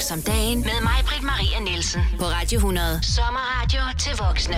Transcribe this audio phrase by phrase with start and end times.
[0.00, 2.00] Sex om dagen med mig, Britt Maria Nielsen.
[2.18, 3.00] På Radio 100.
[3.02, 4.54] Sommerradio til voksne.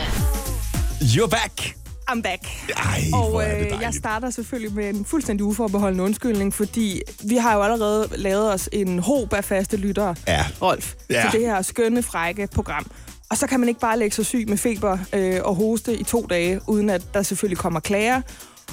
[1.00, 1.76] You're back.
[2.10, 2.42] I'm back.
[2.76, 7.00] Ej, hvor Og er det øh, jeg starter selvfølgelig med en fuldstændig uforbeholden undskyldning, fordi
[7.24, 10.46] vi har jo allerede lavet os en håb af faste lyttere, Ja.
[10.62, 11.22] Rolf, Ja.
[11.30, 12.86] til det her skønne, frække program.
[13.30, 16.04] Og så kan man ikke bare lægge sig syg med feber øh, og hoste i
[16.04, 18.20] to dage, uden at der selvfølgelig kommer klager.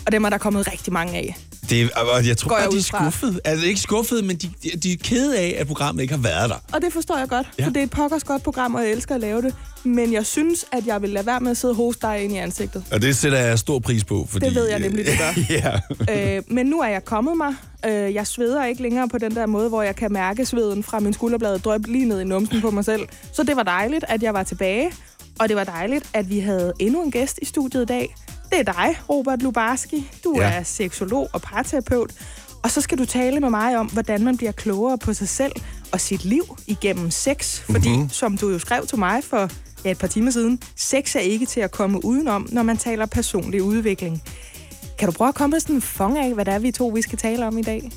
[0.06, 1.36] Og dem er der kommet rigtig mange af.
[1.70, 3.12] Det, og jeg tror Går bare, jeg de er ud fra.
[3.12, 3.40] skuffede.
[3.46, 6.50] Altså ikke skuffede, men de, de, de er kede af, at programmet ikke har været
[6.50, 6.56] der.
[6.74, 7.64] Og det forstår jeg godt, Ja.
[7.64, 7.68] ja.
[7.68, 9.56] for det er et pokkers godt program, og jeg elsker at lave det.
[9.84, 12.34] Men jeg synes, at jeg vil lade være med at sidde og hoste dig ind
[12.34, 12.84] i ansigtet.
[12.92, 14.46] Og det sætter jeg stor pris på, fordi...
[14.46, 15.42] Det ved jeg nemlig, du gør.
[16.10, 16.38] ja.
[16.38, 17.54] øh, men nu er jeg kommet mig.
[17.86, 21.00] Øh, jeg sveder ikke længere på den der måde, hvor jeg kan mærke sveden fra
[21.00, 23.02] min skulderblad drøb lige ned i numsen på mig selv.
[23.34, 24.92] Så det var dejligt, at jeg var tilbage.
[25.40, 28.16] Og det var dejligt, at vi havde endnu en gæst i studiet i dag.
[28.52, 30.12] Det er dig, Robert Lubarski.
[30.24, 30.50] Du Ja.
[30.52, 32.12] er seksolog og parterapeut.
[32.64, 35.52] Og så skal du tale med mig om, hvordan man bliver klogere på sig selv
[35.92, 37.60] og sit liv igennem sex.
[37.60, 38.10] Fordi, mm-hmm.
[38.10, 39.50] som du jo skrev til mig for
[39.86, 43.06] ja, et par timer siden, sex er ikke til at komme udenom, når man taler
[43.06, 44.24] personlig udvikling.
[45.00, 46.88] Kan du prøve at komme med sådan en fong af, hvad det er, vi to
[46.88, 47.92] vi skal tale om i dag?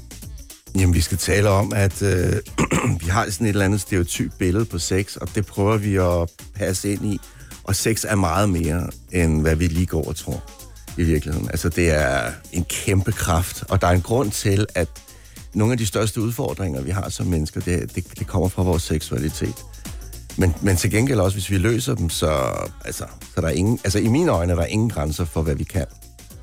[0.78, 2.32] Jamen, vi skal tale om, at øh,
[3.00, 6.30] vi har sådan et eller andet stereotyp billede på sex, og det prøver vi at
[6.55, 7.20] passe ind i.
[7.64, 10.42] Og sex er meget mere, end hvad vi lige går og tror
[10.96, 11.48] i virkeligheden.
[11.50, 14.88] Altså, det er en kæmpe kraft, og der er en grund til, at
[15.55, 18.83] nogle af de største udfordringer, vi har som mennesker, det, det, det kommer fra vores
[18.83, 19.55] seksualitet.
[20.36, 22.52] Men, men til gengæld også, hvis vi løser dem, så,
[22.84, 25.55] altså, så er der ingen, altså i mine øjne er der ingen grænser for, hvad
[25.55, 25.86] vi kan.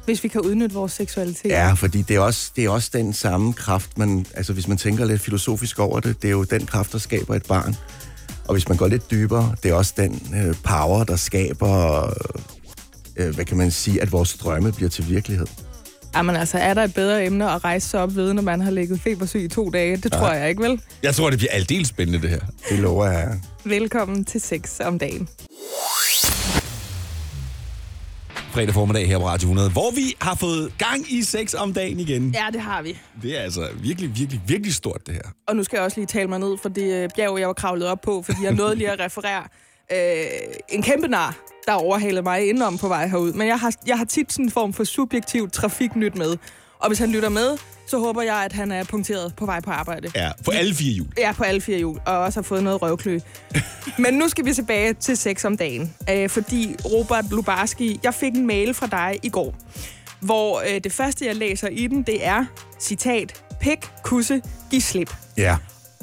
[0.06, 1.50] Hvis vi kan udnytte vores seksualitet.
[1.50, 4.78] Ja, fordi det er, også, det er også den samme kraft, man, altså hvis man
[4.78, 7.76] tænker lidt filosofisk over det, det er jo den kraft, der skaber et barn.
[8.50, 12.06] Og hvis man går lidt dybere, det er også den øh, power, der skaber,
[13.18, 15.48] øh, hvad kan man sige, at vores drømme bliver til virkelighed.
[16.16, 18.72] Jamen altså, er der et bedre emne at rejse sig op ved, når man har
[18.72, 19.98] ligget febersyg i to dage?
[19.98, 20.82] Det tror jeg ikke, vel?
[21.04, 22.40] Jeg tror, det bliver aldeles spændende, det her.
[22.70, 23.40] Det lover jeg.
[23.64, 25.30] Velkommen til Sex om dagen.
[28.52, 32.00] Fredag formiddag her på Radio 100, hvor vi har fået gang i sex om dagen
[32.00, 32.32] igen.
[32.36, 32.98] Ja, det har vi.
[33.22, 35.22] Det er altså virkelig, virkelig, virkelig stort, det her.
[35.48, 37.54] Og nu skal jeg også lige tale mig ned for det øh, bjerg, jeg var
[37.54, 39.44] kravlet op på, fordi jeg nåede lige at referere
[39.92, 40.26] øh,
[40.70, 43.34] en kæmpe nar, der overhalede mig indenom på vej herud.
[43.34, 46.38] Men jeg har, jeg har tit sådan en form for subjektiv trafiknyt med.
[46.80, 47.58] Og hvis han lytter med,
[47.88, 50.12] så håber jeg, at han er punkteret på vej på arbejde.
[50.16, 51.08] Ja, på alle fire hjul.
[51.18, 53.20] Ja, på alle fire hjul, og også har fået noget røvklø.
[54.04, 55.96] Men nu skal vi tilbage til sex om dagen.
[56.10, 59.56] Øh, fordi Robert Lubarski, jeg fik en mail fra dig i går,
[60.20, 62.46] hvor øh, det første, jeg læser i den, det er,
[62.80, 64.42] citat, pæk, kusse,
[64.72, 65.16] giv slip.
[65.38, 65.58] Ja.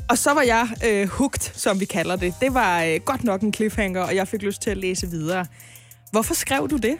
[0.08, 2.34] Og så var jeg øh, hooked, som vi kalder det.
[2.40, 5.46] Det var øh, godt nok en cliffhanger, og jeg fik lyst til at læse videre.
[6.10, 6.96] Hvorfor skrev du det?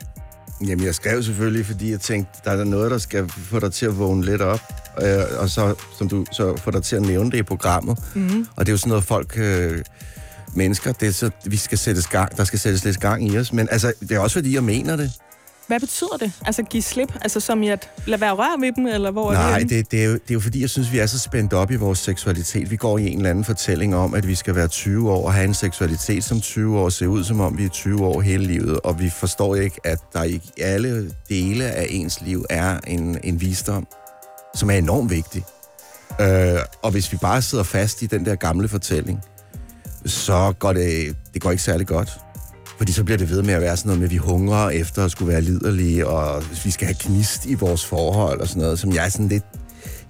[0.61, 3.87] Jamen, jeg skrev selvfølgelig, fordi jeg tænkte, der er noget, der skal få dig til
[3.87, 4.61] at vågne lidt op,
[5.03, 7.99] øh, og så, som du, så få dig til at nævne det i programmet.
[8.15, 8.47] Mm.
[8.57, 9.39] Og det er jo sådan noget, folk...
[9.39, 9.83] Øh,
[10.55, 13.53] mennesker, det er så, vi skal sættes gang, der skal sættes lidt gang i os.
[13.53, 15.13] Men altså, det er også fordi, jeg mener det.
[15.67, 16.33] Hvad betyder det?
[16.47, 17.13] Altså give slip?
[17.21, 19.71] Altså som i at lade være rør ved dem, eller hvor er Nej, det?
[19.71, 21.71] det, det, er jo, det er jo fordi, jeg synes, vi er så spændt op
[21.71, 22.71] i vores seksualitet.
[22.71, 25.33] Vi går i en eller anden fortælling om, at vi skal være 20 år og
[25.33, 28.45] have en seksualitet som 20 år, se ud som om vi er 20 år hele
[28.47, 33.19] livet, og vi forstår ikke, at der i alle dele af ens liv er en,
[33.25, 33.87] en visdom,
[34.55, 35.45] som er enormt vigtig.
[36.21, 39.21] Øh, og hvis vi bare sidder fast i den der gamle fortælling,
[40.07, 42.21] så går det, det går ikke særlig godt.
[42.77, 45.05] Fordi så bliver det ved med at være sådan noget med, at vi hungrer efter
[45.05, 48.63] at skulle være liderlige, og hvis vi skal have knist i vores forhold og sådan
[48.63, 49.45] noget, som jeg er sådan lidt,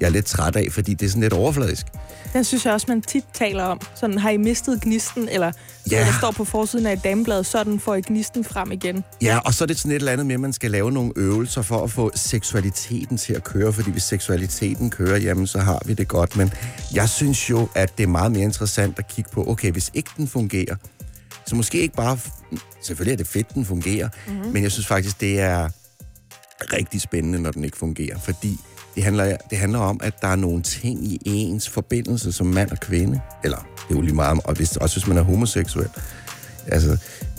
[0.01, 1.87] jeg er lidt træt af, fordi det er sådan lidt overfladisk.
[2.33, 3.81] Den synes jeg også, man tit taler om.
[3.95, 5.29] Sådan, har I mistet gnisten?
[5.29, 5.53] Eller
[5.91, 6.01] ja.
[6.01, 9.05] der står på forsiden af et dameblad, sådan får I gnisten frem igen.
[9.23, 11.13] Ja, og så er det sådan et eller andet med, at man skal lave nogle
[11.17, 15.83] øvelser for at få seksualiteten til at køre, fordi hvis seksualiteten kører, jamen så har
[15.85, 16.37] vi det godt.
[16.37, 16.53] Men
[16.95, 20.11] jeg synes jo, at det er meget mere interessant at kigge på, okay, hvis ikke
[20.17, 20.77] den fungerer,
[21.47, 22.19] så måske ikke bare,
[22.83, 24.53] selvfølgelig er det fedt, den fungerer, mm-hmm.
[24.53, 25.69] men jeg synes faktisk, det er
[26.73, 28.61] rigtig spændende, når den ikke fungerer, fordi
[28.95, 32.71] det handler, det handler om, at der er nogle ting i ens forbindelse som mand
[32.71, 35.23] og kvinde, eller det er jo lige meget, om- og hvis, også hvis man er
[35.23, 35.89] homoseksuel,
[36.67, 36.97] altså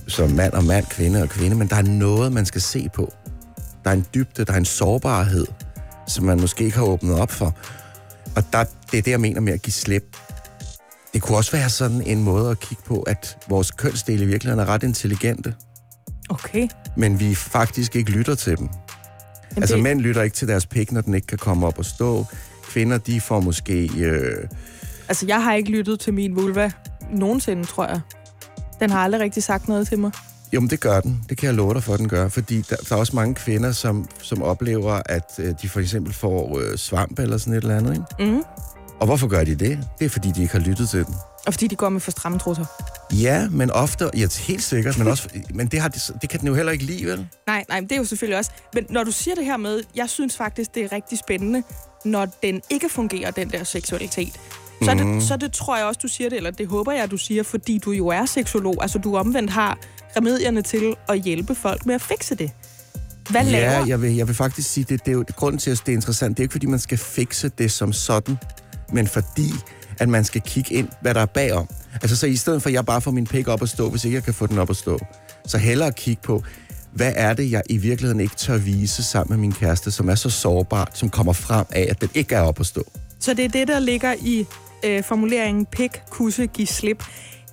[0.08, 3.14] som mand og mand, kvinde og kvinde, men der er noget, man skal se på.
[3.84, 5.46] Der er en dybde, der er en sårbarhed,
[6.08, 7.58] som man måske ikke har åbnet op for.
[8.36, 10.18] Og der, det er det, jeg mener med at give slip.
[11.18, 14.60] Det kunne også være sådan en måde at kigge på, at vores kønsdele i virkeligheden
[14.68, 15.56] er ret intelligente,
[16.30, 16.68] Okay.
[16.98, 18.68] men vi faktisk ikke lytter til dem.
[18.68, 21.80] Jamen, Altså det, mænd lytter ikke til deres pik, når den ikke kan komme op
[21.80, 22.26] og stå.
[22.64, 23.90] Kvinder, de får måske...
[23.98, 24.48] Øh,
[25.08, 26.72] altså, jeg har ikke lyttet til min vulva
[27.14, 28.00] nogensinde, tror jeg.
[28.80, 30.12] Den har aldrig rigtig sagt noget til mig.
[30.54, 31.24] Jo, men det gør den.
[31.30, 32.28] Det kan jeg love dig for, at den gør.
[32.28, 36.14] Fordi der, der er også mange kvinder, som, som oplever, at øh, de for eksempel
[36.14, 37.94] får øh, svamp eller sådan et eller andet.
[38.20, 38.32] Ikke?
[38.32, 38.44] Mm.
[39.00, 39.88] Og hvorfor gør de det?
[40.00, 41.16] Det er, fordi de ikke har lyttet til den.
[41.48, 42.66] Og fordi de går med for stramme trusser.
[43.14, 46.48] Ja, men ofte, ja, helt sikkert, men, også, men det, har, det, det kan den
[46.48, 47.28] jo heller ikke lide, vel?
[47.48, 48.52] Nej, nej, det er jo selvfølgelig også.
[48.74, 51.64] Men når du siger det her med, jeg synes faktisk, det er rigtig spændende,
[52.06, 54.40] når den ikke fungerer, den der seksualitet.
[54.84, 55.00] Så, mm.
[55.00, 57.44] det, så det tror jeg også, du siger det, eller det håber jeg, du siger,
[57.44, 58.82] fordi du jo er seksolog.
[58.82, 59.78] Altså, du omvendt har
[60.18, 62.52] remedierne til at hjælpe folk med at fikse det.
[63.30, 63.86] Hvad ja, laver?
[63.86, 65.96] jeg vil, jeg vil faktisk sige, det, det er jo grunden til, at det er
[65.96, 66.38] interessant.
[66.38, 68.38] Det er ikke, fordi man skal fikse det som sådan,
[68.94, 69.52] men fordi,
[70.00, 71.68] at man skal kigge ind, hvad der er bagom.
[71.94, 74.06] Altså, så i stedet for, at jeg bare får min pik op at stå, hvis
[74.06, 75.00] ikke jeg kan få den op at stå,
[75.46, 76.44] så hellere kigge på,
[76.92, 80.16] hvad er det, jeg i virkeligheden ikke tør vise sammen med min kæreste, som er
[80.16, 82.84] så sårbart, som kommer frem af, at den ikke er op at stå.
[83.20, 84.46] Så det er det, der ligger i
[84.84, 87.04] øh, formuleringen pik, kusse, giv slip.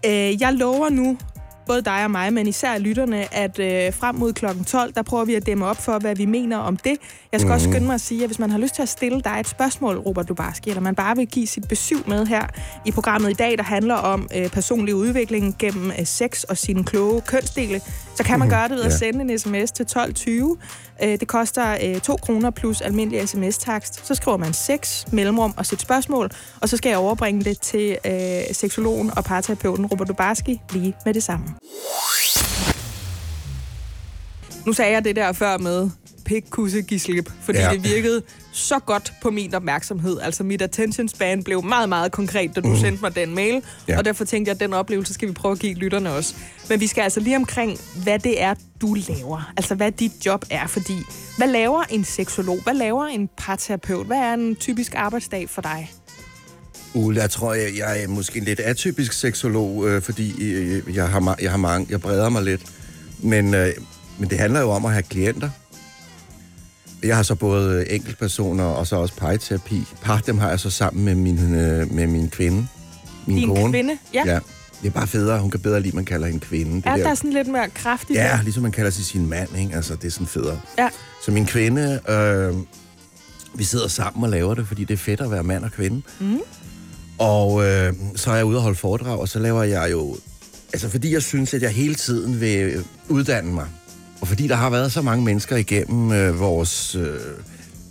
[0.06, 1.18] Øh, jeg lover nu,
[1.66, 4.46] både dig og mig, men især lytterne, at øh, frem mod kl.
[4.66, 6.96] 12, der prøver vi at dæmme op for, hvad vi mener om det.
[7.32, 7.54] Jeg skal mm.
[7.54, 9.48] også skynde mig at sige, at hvis man har lyst til at stille dig et
[9.48, 12.46] spørgsmål, Robert Dubarski, eller man bare vil give sit besøg med her
[12.84, 16.84] i programmet i dag, der handler om øh, personlig udvikling gennem øh, sex og sine
[16.84, 17.80] kloge kønsdele,
[18.16, 18.96] så kan man gøre det ved at Ja.
[18.96, 20.56] sende en sms til 1220.
[21.02, 24.06] Øh, det koster øh, 2 kroner plus almindelig sms-takst.
[24.06, 26.30] Så skriver man sex, mellemrum og sit spørgsmål,
[26.60, 31.14] og så skal jeg overbringe det til øh, seksologen og parterapeuten Robert Dubarski lige med
[31.14, 31.46] det samme.
[34.66, 35.90] Nu sagde jeg det der før med
[36.24, 37.70] pik, kusse, giv slip, fordi ja.
[37.72, 38.22] Det virkede
[38.52, 40.20] så godt på min opmærksomhed.
[40.20, 42.76] Altså mit attention span blev meget, meget konkret, da du mm.
[42.76, 43.98] sendte mig den mail, ja.
[43.98, 46.34] Og derfor tænkte jeg, at den oplevelse skal vi prøve at give lytterne også.
[46.68, 49.52] Men vi skal altså lige omkring, hvad det er, du laver.
[49.56, 50.96] Altså hvad dit job er, fordi
[51.36, 52.62] hvad laver en seksolog?
[52.62, 54.06] Hvad laver en parterapeut?
[54.06, 55.92] Hvad er en typisk arbejdsdag for dig?
[56.94, 61.08] Ulle, jeg tror, jeg, jeg er måske en lidt atypisk seksolog, øh, fordi øh, jeg,
[61.08, 62.62] har, jeg har mange, jeg breder mig lidt.
[63.18, 63.72] Men, øh,
[64.18, 65.50] men det handler jo om at have klienter.
[67.04, 69.82] Jeg har så både enkeltpersoner og så også parterapi.
[70.02, 72.66] Par, dem har jeg så sammen med min, øh, med min kvinde.
[73.26, 73.72] Min Din kone.
[73.72, 73.98] kvinde?
[74.14, 74.22] Ja.
[74.26, 74.38] ja.
[74.82, 75.40] Det er bare federe.
[75.40, 76.76] Hun kan bedre lide, man kalder hende kvinde.
[76.76, 78.18] Det Er der er sådan lidt mere kraftigt?
[78.18, 78.42] Ja, der?
[78.42, 79.74] ligesom man kalder sig sin mand, ikke?
[79.76, 80.60] Altså, det er sådan federe.
[80.78, 80.88] ja.
[81.24, 82.54] Så min kvinde, øh,
[83.54, 86.02] vi sidder sammen og laver det, fordi det er fedt at være mand og kvinde.
[86.20, 86.38] Mm.
[87.18, 90.16] Og øh, så er jeg ude og holde foredrag, og så laver jeg jo...
[90.72, 93.66] Altså, fordi jeg synes, at jeg hele tiden vil uddanne mig.
[94.24, 97.20] Og fordi der har været så mange mennesker igennem øh, vores øh,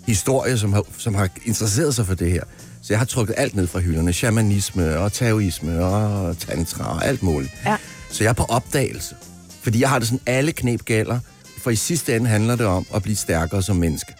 [0.08, 2.44] historie, som har, som har interesseret sig for det her.
[2.82, 4.14] Så jeg har trukket alt ned fra hylderne.
[4.14, 7.52] Shamanisme og taoisme og tantra og alt muligt.
[7.66, 7.78] Ja.
[8.12, 9.16] Så jeg er på opdagelse.
[9.62, 11.20] Fordi jeg har det sådan, alle knep gælder.
[11.64, 14.14] For i sidste ende handler det om at blive stærkere som menneske.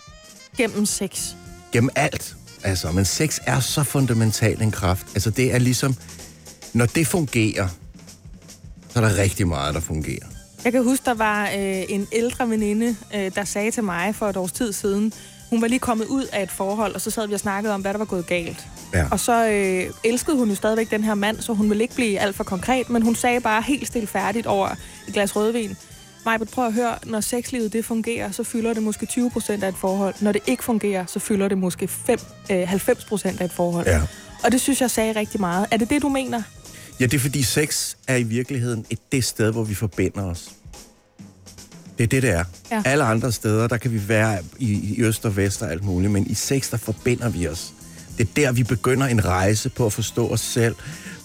[0.58, 1.30] Gennem sex.
[1.72, 2.36] Gennem alt.
[2.64, 5.06] Altså, men sex er så fundamental en kraft.
[5.14, 5.96] Altså, det er ligesom...
[6.74, 7.68] Når det fungerer,
[8.90, 10.33] så er der rigtig meget, der fungerer.
[10.64, 14.30] Jeg kan huske, der var øh, en ældre veninde, øh, der sagde til mig for
[14.30, 15.14] et års tid siden,
[15.50, 17.82] hun var lige kommet ud af et forhold, og så sad vi og snakkede om,
[17.82, 18.68] hvad der var gået galt.
[18.94, 19.06] Ja.
[19.12, 22.20] Og så øh, elskede hun jo stadigvæk den her mand, så hun ville ikke blive
[22.20, 24.70] alt for konkret, men hun sagde bare helt stilfærdigt over
[25.08, 25.78] et glas rødvin,
[26.26, 29.70] Majbert, prøv at høre, når sexlivet det fungerer, så fylder det måske 20 procent af
[29.70, 30.16] et forhold.
[30.22, 32.20] Når det ikke fungerer, så fylder det måske 5,
[32.52, 33.88] øh, 90 procent af et forhold.
[33.88, 34.02] Ja.
[34.44, 35.68] Og det synes jeg sagde rigtig meget.
[35.72, 36.42] Er det det, du mener?
[37.00, 40.50] Ja, det er fordi sex er i virkeligheden et det sted, hvor vi forbinder os.
[41.98, 42.44] Det er det, det er.
[42.72, 42.82] Ja.
[42.86, 46.12] Alle andre steder, der kan vi være i, i øst og vest og alt muligt,
[46.12, 47.74] men i sex, der forbinder vi os.
[48.18, 50.76] Det er der, vi begynder en rejse på at forstå os selv,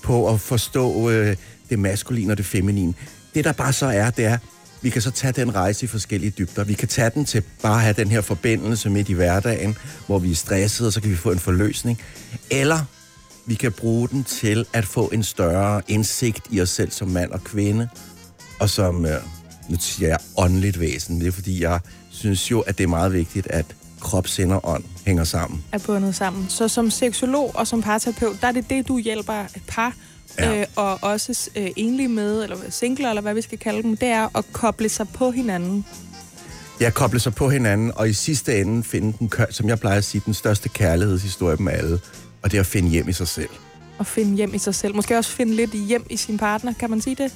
[0.03, 1.37] på at forstå øh,
[1.71, 2.95] det maskuline og det feminine.
[3.35, 4.39] Det, der bare så er, det er,
[4.83, 6.65] vi kan så tage den rejse i forskellige dybder.
[6.65, 10.19] Vi kan tage den til bare at have den her forbindelse midt i hverdagen, hvor
[10.19, 12.01] vi er stressede, og så kan vi få en forløsning.
[12.51, 12.85] Eller
[13.49, 17.31] vi kan bruge den til at få en større indsigt i os selv som mand
[17.31, 17.89] og kvinde,
[18.61, 19.13] og som, øh,
[19.69, 21.21] nu siger jeg, åndeligt væsen.
[21.21, 23.67] Det er fordi, jeg synes jo, at det er meget vigtigt, at
[24.01, 25.65] krop, sind og ånd hænger sammen.
[25.73, 26.47] er bundet sammen.
[26.49, 29.95] Så som seksolog og som parterapeut, der er det det, du hjælper et par,
[30.39, 30.51] Ja.
[30.53, 30.61] ja.
[30.61, 34.09] øh, og også øh, enlige med, eller singler, eller hvad vi skal kalde dem, det
[34.09, 35.85] er at koble sig på hinanden.
[36.81, 40.05] Jeg kobler sig på hinanden, og i sidste ende finde den, som jeg plejer at
[40.05, 42.01] sige, den største kærlighedshistorie dem alle,
[42.43, 43.51] og det er at finde hjem i sig selv.
[43.99, 44.95] Og finde hjem i sig selv.
[44.95, 47.35] Måske også finde lidt hjem i sin partner, kan man sige det?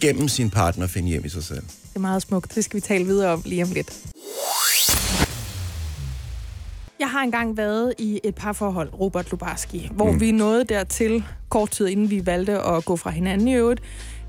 [0.00, 1.62] Gennem sin partner finde hjem i sig selv.
[1.62, 2.54] Det er meget smukt.
[2.54, 3.92] Det skal vi tale videre om lige om lidt.
[7.00, 10.20] Jeg har engang været i et parforhold, Robert Lubarski, hvor mm.
[10.20, 13.82] vi nåede dertil, kort tid inden vi valgte at gå fra hinanden i øvrigt,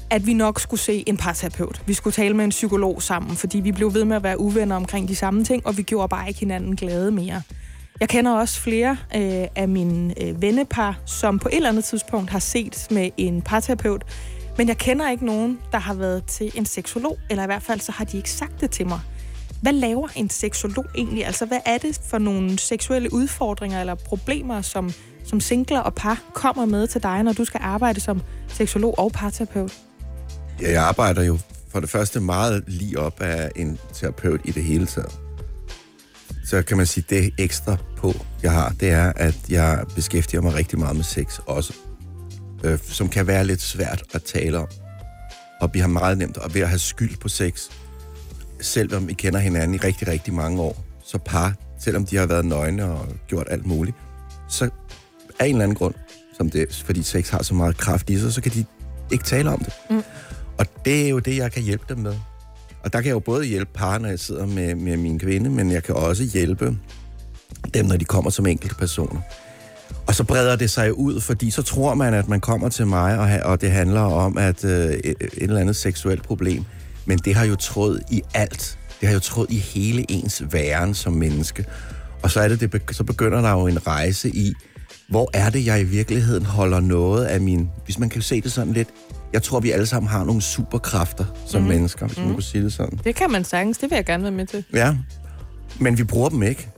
[0.09, 1.81] at vi nok skulle se en parterapeut.
[1.85, 4.75] Vi skulle tale med en psykolog sammen, fordi vi blev ved med at være uvenner
[4.75, 7.41] omkring de samme ting, og vi gjorde bare ikke hinanden glade mere.
[7.99, 12.29] Jeg kender også flere øh, af mine øh, vennepar, som på et eller andet tidspunkt
[12.29, 14.03] har set med en parterapeut,
[14.57, 17.79] men jeg kender ikke nogen, der har været til en seksolog, eller i hvert fald
[17.79, 18.99] så har de ikke sagt det til mig.
[19.61, 21.25] hvad laver en seksolog egentlig?
[21.25, 24.91] Altså, hvad er det for nogle seksuelle udfordringer eller problemer, som,
[25.25, 29.11] som singler og par kommer med til dig, når du skal arbejde som seksolog og
[29.11, 29.73] parterapeut?
[30.61, 31.37] Ja, jeg arbejder jo
[31.69, 35.26] for det første meget lige op af en terapeut i det hele taget.
[36.47, 38.13] Så kan man sige, det ekstra på,
[38.43, 41.73] jeg har, det er, at jeg beskæftiger mig rigtig meget med sex også.
[42.63, 44.67] Øh, som kan være lidt svært at tale om.
[45.61, 47.69] Og vi har meget nemt at ved at have skyld på sex.
[48.61, 50.83] Selvom vi kender hinanden i rigtig, rigtig mange år.
[51.03, 53.97] Så par, selvom de har været nøgne og gjort alt muligt,
[54.49, 54.69] så
[55.39, 55.93] af en eller anden grund,
[56.37, 58.65] som det, fordi sex har så meget kraft i sig, så kan de
[59.11, 59.73] ikke tale om det.
[59.89, 60.03] Mm.
[60.57, 62.15] Og det er jo det, jeg kan hjælpe dem med.
[62.87, 65.49] Og der kan jeg jo både hjælpe par, når jeg sidder med, med min kvinde,
[65.49, 66.77] men jeg kan også hjælpe
[67.73, 69.21] dem, når de kommer som enkelte personer.
[70.07, 73.19] Og så breder det sig ud, fordi så tror man, at man kommer til mig,
[73.19, 76.63] og, ha- og det handler om at øh, et, et eller andet seksuelt problem.
[77.05, 78.79] Men det har jo tråd i alt.
[79.01, 81.65] Det har jo tråd i hele ens væren som menneske.
[82.23, 84.53] Og så, er det, det be- så begynder der jo en rejse i,
[85.09, 87.69] hvor er det, jeg i virkeligheden holder noget af min...
[87.85, 88.89] Hvis man kan se det sådan lidt...
[89.33, 91.75] Jeg tror, vi alle sammen har nogle superkræfter som mm-hmm.
[91.75, 92.27] mennesker, hvis mm-hmm.
[92.27, 92.99] man kunne sige det sådan.
[93.03, 93.77] Det kan man sagtens.
[93.77, 94.63] Det vil jeg gerne være med til.
[94.73, 94.95] Ja,
[95.79, 96.69] men vi bruger dem ikke.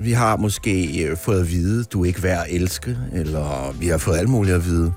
[0.00, 3.88] Vi har måske øh, fået at vide, du er ikke værd at elske, eller vi
[3.88, 4.92] har fået alt muligt at vide.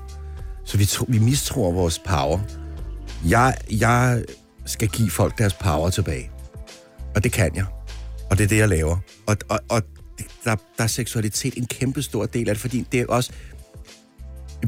[0.64, 2.38] Så vi, tro, vi mistror vores power.
[3.28, 4.22] Jeg, jeg
[4.66, 6.30] skal give folk deres power tilbage.
[7.14, 7.64] Og det kan jeg.
[8.30, 8.96] Og det er det, jeg laver.
[9.26, 9.82] Og, og, og
[10.44, 13.32] der, der er seksualitet en kæmpe stor del af det, fordi det er også...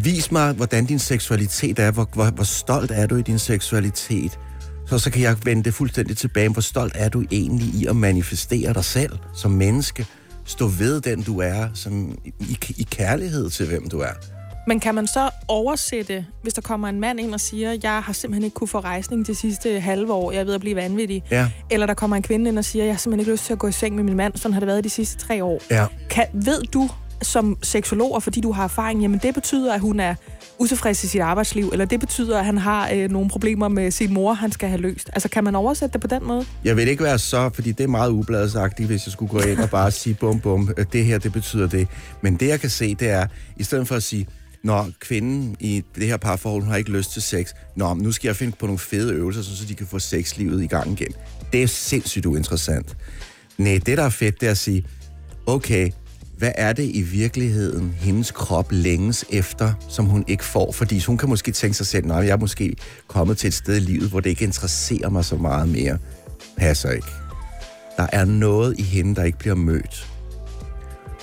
[0.00, 1.90] Vis mig, hvordan din seksualitet er.
[1.90, 4.38] Hvor, hvor, hvor stolt er du i din seksualitet?
[4.86, 6.48] Så, så kan jeg vende det fuldstændig tilbage.
[6.48, 10.06] Hvor stolt er du egentlig i at manifestere dig selv som menneske?
[10.44, 14.37] Stå ved den, du er, som i, i kærlighed til, hvem du er.
[14.68, 18.12] Men kan man så oversætte, hvis der kommer en mand ind og siger, jeg har
[18.12, 21.24] simpelthen ikke kunne få rejsning de sidste halve år, jeg er ved at blive vanvittig.
[21.30, 21.50] Ja.
[21.70, 23.58] Eller der kommer en kvinde ind og siger, jeg har simpelthen ikke lyst til at
[23.58, 25.62] gå i seng med min mand, sådan har det været de sidste tre år.
[25.70, 25.86] Ja.
[26.10, 26.90] Kan, ved du
[27.22, 30.14] som seksolog, og fordi du har erfaring, jamen det betyder, at hun er
[30.58, 34.14] utilfreds i sit arbejdsliv, eller det betyder, at han har øh, nogle problemer med sin
[34.14, 35.10] mor, han skal have løst.
[35.12, 36.44] Altså kan man oversætte det på den måde?
[36.64, 39.58] Jeg vil ikke være så, fordi det er meget ubladsagtigt, hvis jeg skulle gå ind
[39.58, 41.88] og bare sige, bum, bum, øh, det her, det betyder det.
[42.22, 44.26] Men det, jeg kan se, det er, i stedet for at sige,
[44.64, 48.28] når kvinden i det her parforhold hun har ikke lyst til sex, nå, nu skal
[48.28, 51.12] jeg finde på nogle fede øvelser, så de kan få sexlivet i gang igen.
[51.52, 52.96] Det er sindssygt uinteressant.
[53.58, 54.84] Nej, det, der er fedt, det er at sige,
[55.46, 55.90] okay,
[56.38, 60.72] hvad er det i virkeligheden, hendes krop længes efter, som hun ikke får?
[60.72, 62.76] Fordi hun kan måske tænke sig selv, nej, jeg er måske
[63.08, 65.98] kommet til et sted i livet, hvor det ikke interesserer mig så meget mere.
[66.56, 67.08] Passer ikke.
[67.96, 70.08] Der er noget i hende, der ikke bliver mødt.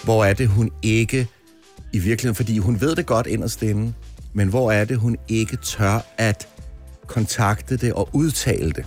[0.04, 1.28] Hvor er det, hun ikke
[1.96, 3.94] i virkeligheden, fordi hun ved det godt inderst inde,
[4.34, 6.48] men hvor er det, hun ikke tør at
[7.08, 8.86] kontakte det og udtale det?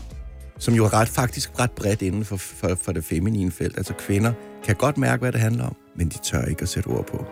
[0.58, 3.76] Som jo er ret, faktisk ret bredt inden for, for, for det feminine felt.
[3.76, 4.32] Altså kvinder
[4.64, 7.24] kan godt mærke, hvad det handler om, men de tør ikke at sætte ord på.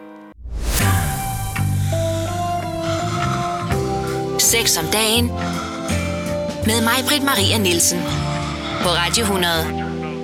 [4.39, 5.27] Sex om dagen.
[6.67, 7.99] Med mig, Britt Maria Nielsen.
[8.83, 9.55] På Radio 100.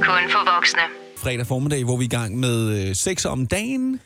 [0.02, 0.82] Kun for voksne.
[1.16, 4.00] Fredag formiddag, hvor vi er i gang med øh, sex om dagen.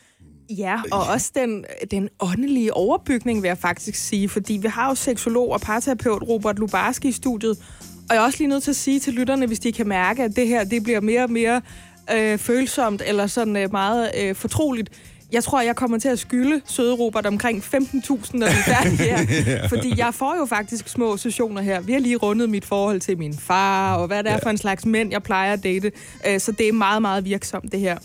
[0.49, 4.95] Ja, og også den, den åndelige overbygning, vil jeg faktisk sige, fordi vi har jo
[4.95, 7.57] seksolog og parterapeut Robert Lubarski i studiet,
[8.09, 10.23] og jeg er også lige nødt til at sige til lytterne, hvis de kan mærke,
[10.23, 11.61] at det her det bliver mere og mere
[12.15, 14.89] øh, følsomt, eller sådan øh, meget øh, fortroligt.
[15.31, 17.69] Jeg tror, jeg kommer til at skylde søde Robert omkring 15.000,
[18.33, 18.97] når vi er færdige
[19.43, 19.67] her.
[19.67, 21.81] Fordi jeg får jo faktisk små sessioner her.
[21.81, 24.57] Vi har lige rundet mit forhold til min far, og hvad det er for en
[24.57, 25.91] slags mænd, jeg plejer at date.
[26.27, 27.97] Øh, så det er meget, meget virksomt, det her.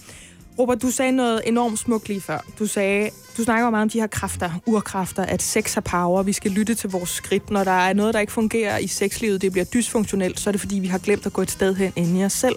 [0.59, 2.39] Robert, du sagde noget enormt smukt lige før.
[2.59, 6.23] Du sagde, du snakker meget om de her kræfter, urkræfter, at sex har power.
[6.23, 7.51] Vi skal lytte til vores skridt.
[7.51, 10.61] Når der er noget, der ikke fungerer i sexlivet, det bliver dysfunktionelt, så er det
[10.61, 12.57] fordi, vi har glemt at gå et sted hen inde i os selv.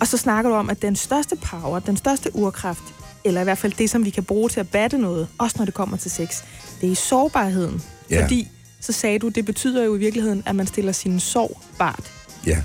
[0.00, 2.82] Og så snakker du om, at den største power, den største urkraft,
[3.24, 5.64] eller i hvert fald det, som vi kan bruge til at batte noget, også når
[5.64, 6.42] det kommer til sex,
[6.80, 7.82] det er sårbarheden.
[8.10, 8.22] Ja.
[8.22, 8.48] Fordi,
[8.80, 12.12] så sagde du, det betyder jo i virkeligheden, at man stiller sin sorg bart.
[12.46, 12.62] Ja.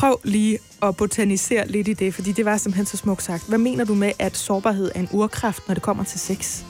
[0.00, 3.48] Prøv lige at botanisere lidt i det, fordi det var simpelthen så smukt sagt.
[3.48, 6.62] Hvad mener du med, at sårbarhed er en urkraft, når det kommer til sex?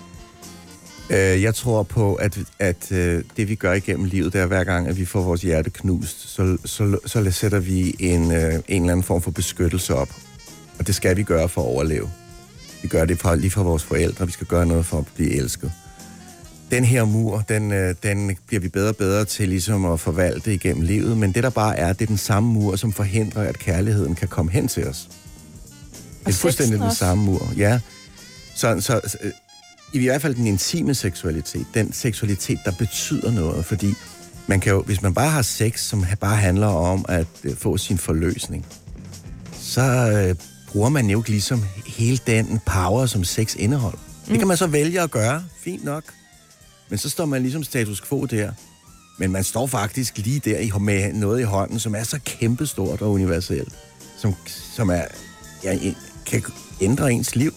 [1.10, 4.64] Øh, jeg tror på, at, at øh, det vi gør igennem livet, det er hver
[4.64, 8.82] gang, at vi får vores hjerte knust, så, så, så sætter vi en, øh, en
[8.82, 10.08] eller anden form for beskyttelse op.
[10.78, 12.10] Og det skal vi gøre for at overleve.
[12.82, 15.36] Vi gør det fra, lige fra vores forældre, vi skal gøre noget for at blive
[15.36, 15.72] elsket.
[16.70, 20.54] Den her mur, den, øh, den bliver vi bedre og bedre til ligesom at forvalte
[20.54, 23.58] igennem livet, men det der bare er, det er den samme mur, som forhindrer, at
[23.58, 25.08] kærligheden kan komme hen til os.
[26.26, 27.80] Det er fuldstændig den samme mur, ja.
[28.54, 29.32] Så, så øh,
[29.92, 33.94] i hvert fald den intime seksualitet, den seksualitet, der betyder noget, fordi
[34.46, 37.76] man kan jo, hvis man bare har sex, som bare handler om at øh, få
[37.76, 38.66] sin forløsning,
[39.60, 40.34] så øh,
[40.68, 43.98] bruger man jo ikke ligesom hele den power, som sex indeholder.
[43.98, 44.30] Mm.
[44.30, 46.04] Det kan man så vælge at gøre, fint nok.
[46.90, 48.52] Men så står man ligesom status quo der.
[49.18, 53.02] Men man står faktisk lige der i- med noget i hånden, som er så kæmpestort
[53.02, 53.72] og universelt.
[54.18, 54.34] Som,
[54.74, 55.02] som er,
[55.64, 55.78] ja,
[56.26, 56.42] kan
[56.80, 57.52] ændre ens liv.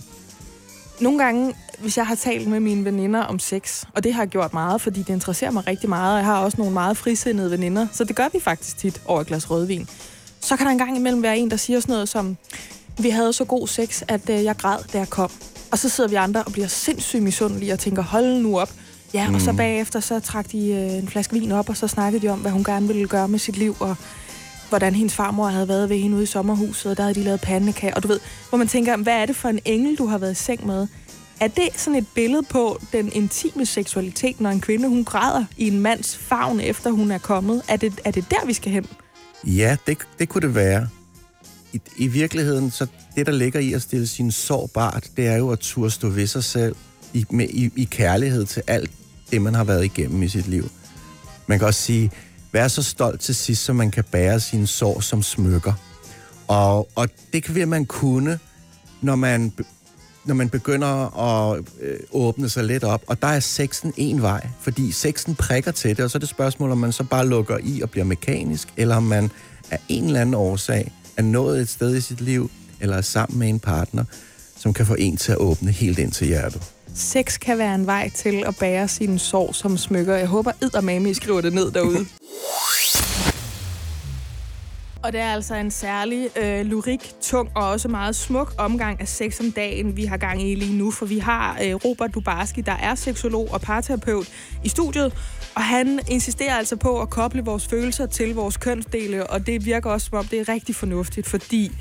[0.99, 4.29] Nogle gange, hvis jeg har talt med mine veninder om sex, og det har jeg
[4.29, 7.51] gjort meget, fordi det interesserer mig rigtig meget, og jeg har også nogle meget frisindede
[7.51, 9.87] veninder, så det gør vi faktisk tit over et glas rødvin.
[10.41, 12.37] Så kan der en gang imellem være en, der siger sådan noget som,
[12.99, 15.31] vi havde så god sex, at øh, jeg græd, da jeg kom.
[15.71, 18.71] Og så sidder vi andre og bliver sindssygt misundelige og tænker, hold nu op.
[19.13, 22.27] Ja, og så bagefter så trak de øh, en flaske vin op, og så snakkede
[22.27, 23.96] de om, hvad hun gerne ville gøre med sit liv, og
[24.70, 27.41] hvordan hendes farmor havde været ved hende ude i sommerhuset, og der havde de lavet
[27.41, 30.17] pandekager, og du ved, hvor man tænker, hvad er det for en engel, du har
[30.17, 30.88] været i seng med?
[31.39, 35.67] Er det sådan et billede på den intime seksualitet, når en kvinde, hun græder i
[35.67, 37.62] en mands favn, efter hun er kommet?
[37.67, 38.86] Er det, er det der, vi skal hen?
[39.43, 40.88] Ja, det, det kunne det være.
[41.74, 45.38] I, I virkeligheden, så det, der ligger i at stille sin sorg bart, det er
[45.38, 46.75] jo at turde stå ved sig selv
[47.13, 48.91] i, med, i, i kærlighed til alt
[49.33, 50.69] det, man har været igennem i sit liv.
[51.47, 52.11] Man kan også sige,
[52.51, 55.73] vær så stolt til sidst, så man kan bære sine sår som smykker.
[56.47, 58.39] Og, og det kan man kunne,
[59.01, 59.53] når man,
[60.25, 63.03] når man begynder at øh, åbne sig lidt op.
[63.07, 66.29] Og der er sexen en vej, fordi sexen prikker til det, og så er det
[66.29, 69.31] spørgsmål, om man så bare lukker i og bliver mekanisk, eller om man
[69.71, 73.39] af en eller anden årsag er nået et sted i sit liv, eller er sammen
[73.39, 74.03] med en partner,
[74.57, 76.61] som kan få en til at åbne helt ind til hjertet.
[76.95, 80.15] Sex kan være en vej til at bære sin sorg som smykker.
[80.15, 82.05] Jeg håber, eddermame, I skriver det ned derude.
[85.03, 89.07] Og det er altså en særlig øh, lurik, tung og også meget smuk omgang af
[89.07, 90.91] sex om dagen, vi har gang i lige nu.
[90.91, 94.27] For vi har øh, Robert Dubarski, der er seksolog og parterapeut
[94.63, 95.13] i studiet.
[95.55, 99.27] Og han insisterer altså på at koble vores følelser til vores kønsdele.
[99.27, 101.71] Og det virker også som om, det er rigtig fornuftigt, fordi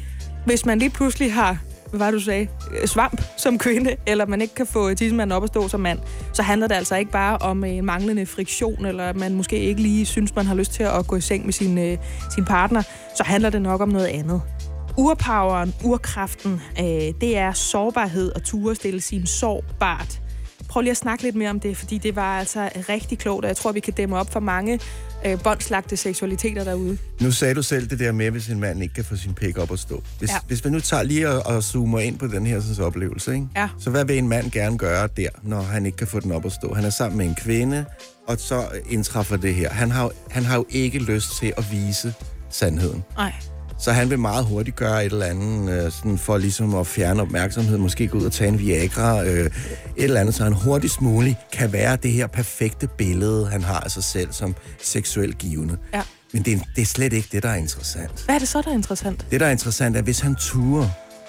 [0.46, 1.58] hvis man lige pludselig har
[1.92, 2.48] hvad var det, du sagde,
[2.80, 5.98] øh, svamp som kvinde, eller man ikke kan få tissemanden op at stå som mand,
[6.32, 9.58] så handler det altså ikke bare om øh, en manglende friktion, eller at man måske
[9.58, 11.98] ikke lige synes, man har lyst til at gå i seng med sin, øh,
[12.34, 12.82] sin partner,
[13.16, 14.42] så handler det nok om noget andet.
[14.98, 16.84] Urpoweren, urkraften, øh,
[17.20, 20.21] det er sårbarhed og ture stille sin sårbart.
[20.72, 23.48] Prøv lige at snakke lidt mere om det, fordi det var altså rigtig klogt, og
[23.48, 24.80] jeg tror, vi kan dæmme op for mange
[25.26, 26.98] øh, båndslagte seksualiteter derude.
[27.20, 29.58] Nu sagde du selv det der med, hvis en mand ikke kan få sin pik
[29.58, 30.02] op at stå.
[30.18, 30.36] Hvis, Ja.
[30.46, 33.46] hvis man nu tager lige og, og zoomer ind på den her sådan, oplevelse, ikke?
[33.56, 33.68] Ja.
[33.78, 36.46] så hvad vil en mand gerne gøre der, når han ikke kan få den op
[36.46, 36.74] at stå?
[36.74, 37.84] Han er sammen med en kvinde,
[38.28, 39.70] og så indtræffer det her.
[39.70, 42.14] Han har, han har jo ikke lyst til at vise
[42.50, 43.04] sandheden.
[43.16, 43.32] Nej.
[43.82, 47.22] Så han vil meget hurtigt gøre et eller andet, øh, sådan for ligesom at fjerne
[47.22, 49.50] opmærksomhed, måske gå ud og tage en Viagra, øh, et
[49.96, 53.90] eller andet, så han hurtigst muligt kan være det her perfekte billede, han har af
[53.90, 55.76] sig selv som seksuelt givende.
[55.94, 56.02] Ja.
[56.32, 58.24] Men det er, det er slet ikke det, der er interessant.
[58.24, 59.26] Hvad er det så, der er interessant?
[59.30, 60.88] Det, der er interessant, er, hvis han turer,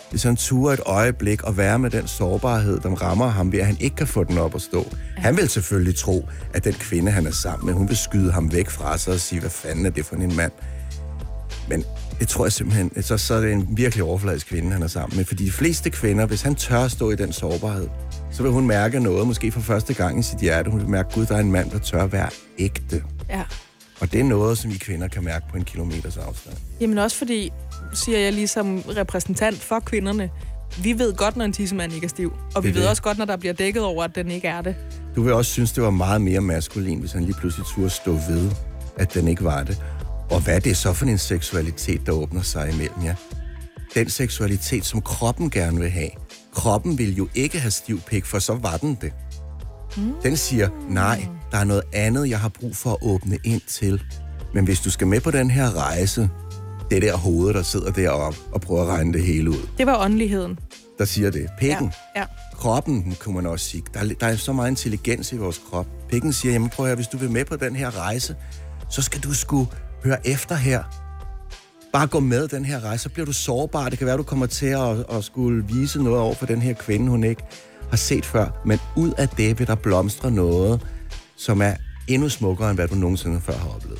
[0.09, 3.65] hvis han turer et øjeblik og være med den sårbarhed, der rammer ham ved, at
[3.65, 4.87] han ikke kan få den op at stå.
[5.17, 5.21] Ja.
[5.21, 8.51] Han vil selvfølgelig tro, at den kvinde, han er sammen med, hun vil skyde ham
[8.51, 10.51] væk fra sig og sige, hvad fanden er det for en mand?
[11.69, 11.83] Men
[12.19, 15.17] det tror jeg simpelthen, så, så er det en virkelig overfladisk kvinde, han er sammen
[15.17, 15.25] med.
[15.25, 17.87] Fordi de fleste kvinder, hvis han tør stå i den sårbarhed,
[18.31, 20.71] så vil hun mærke noget, måske for første gang i sit hjerte.
[20.71, 23.03] Hun vil mærke, gud, der er en mand, der tør være ægte.
[23.29, 23.43] Ja.
[23.99, 26.55] Og det er noget, som vi kvinder kan mærke på en kilometers afstand.
[26.81, 27.51] Jamen også fordi,
[27.93, 30.29] siger jeg lige som repræsentant for kvinderne,
[30.83, 32.33] vi ved godt, når en tissemand ikke er stiv.
[32.55, 32.89] Og vi Det ved det.
[32.89, 34.75] også godt, når der bliver dækket over, at den ikke er det.
[35.15, 38.11] Du vil også synes, det var meget mere maskulin, hvis han lige pludselig turde stå
[38.11, 38.51] ved,
[38.97, 39.81] at den ikke var det.
[40.29, 43.15] Og hvad er det så for en seksualitet, der åbner sig imellem jer?
[43.95, 46.09] Den seksualitet, som kroppen gerne vil have.
[46.53, 49.13] Kroppen vil jo ikke have stiv pik, for så var den det.
[50.23, 54.01] Den siger, nej, der er noget andet, jeg har brug for at åbne ind til.
[54.53, 56.29] Men hvis du skal med på den her rejse,
[56.91, 60.03] det der hoved, der sidder deroppe og prøver at regne det hele ud, Det var
[60.05, 60.59] åndeligheden.
[60.99, 61.47] der siger det.
[61.59, 62.25] Pikken, Ja.
[62.53, 63.83] kroppen, kunne man også sige.
[63.93, 65.87] Der er, der er så meget intelligens i vores krop.
[66.09, 68.35] Pikken siger, jamen prøv at høre, hvis du vil med på den her rejse,
[68.89, 69.67] så skal du sgu
[70.03, 70.83] hør efter her.
[71.93, 73.89] Bare gå med den her rejse, så bliver du sårbar.
[73.89, 76.73] Det kan være, du kommer til at, at skulle vise noget over for den her
[76.73, 77.43] kvinde, hun ikke
[77.89, 78.61] har set før.
[78.65, 80.81] Men ud af det vil der blomstre noget,
[81.35, 81.73] som er
[82.07, 83.92] endnu smukkere, end hvad du nogensinde før har oplevet.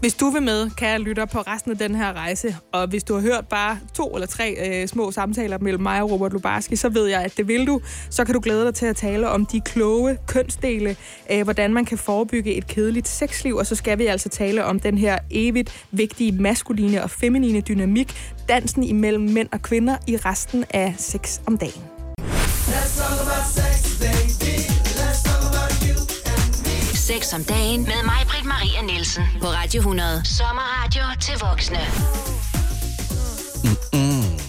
[0.00, 2.56] Hvis du vil med, kan jeg lytte på resten af den her rejse.
[2.72, 6.10] Og hvis du har hørt bare to eller tre øh, små samtaler mellem mig og
[6.10, 7.80] Robert Lubarski, så ved jeg, at det vil du.
[8.10, 10.96] Så kan du glæde dig til at tale om de kloge kønsdele,
[11.32, 13.56] øh, hvordan man kan forebygge et kedeligt sexliv.
[13.56, 18.14] Og så skal vi altså tale om den her evigt vigtige maskuline og feminine dynamik,
[18.48, 21.89] dansen imellem mænd og kvinder i resten af sex om dagen.
[27.10, 29.22] Sex om dagen med mig, Britt Maria Nielsen.
[29.40, 30.24] På Radio 100.
[30.24, 32.39] Sommerradio til voksne.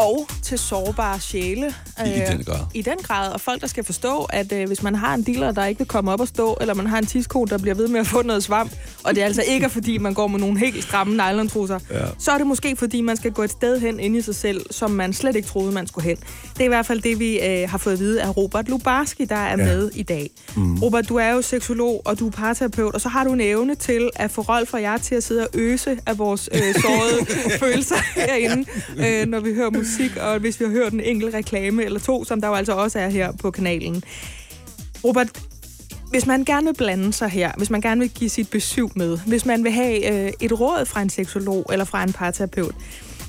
[0.02, 1.74] Og til sårbare sjæle.
[2.06, 2.60] I den grad.
[2.74, 3.32] I den grad.
[3.32, 5.88] Og folk, der skal forstå, at øh, hvis man har en dealer, der ikke vil
[5.88, 8.22] komme op og stå, eller man har en tisko, der bliver ved med at få
[8.22, 8.72] noget svamp,
[9.04, 12.06] og det er altså ikke fordi, man går med nogle helt stramme nylontrusser, ja.
[12.20, 14.66] så er det måske fordi, man skal gå et sted hen ind i sig selv,
[14.72, 16.18] som man slet ikke troede, man skulle hen.
[16.54, 19.26] Det er i hvert fald det, vi øh, har fået at vide af Robert Lubarski,
[19.26, 19.56] der er ja.
[19.56, 20.30] med i dag.
[20.56, 20.80] Mm.
[20.80, 23.76] Robert, du er jo seksolog, og du er parterapeut, og så har du en evne
[23.76, 27.26] til at få Rolf og jeg til at sidde og øse af vores øh, sårede
[27.60, 28.66] følelser herinde,
[28.98, 32.25] øh, når vi hører musik, og hvis vi har hørt en enkelt reklame eller to,
[32.25, 34.04] som der jo altså også er her på kanalen.
[35.04, 35.41] Robert,
[36.10, 39.17] hvis man gerne vil blande sig her, hvis man gerne vil give sit besøg med,
[39.27, 42.75] hvis man vil have øh, et råd fra en seksolog eller fra en parterapeut,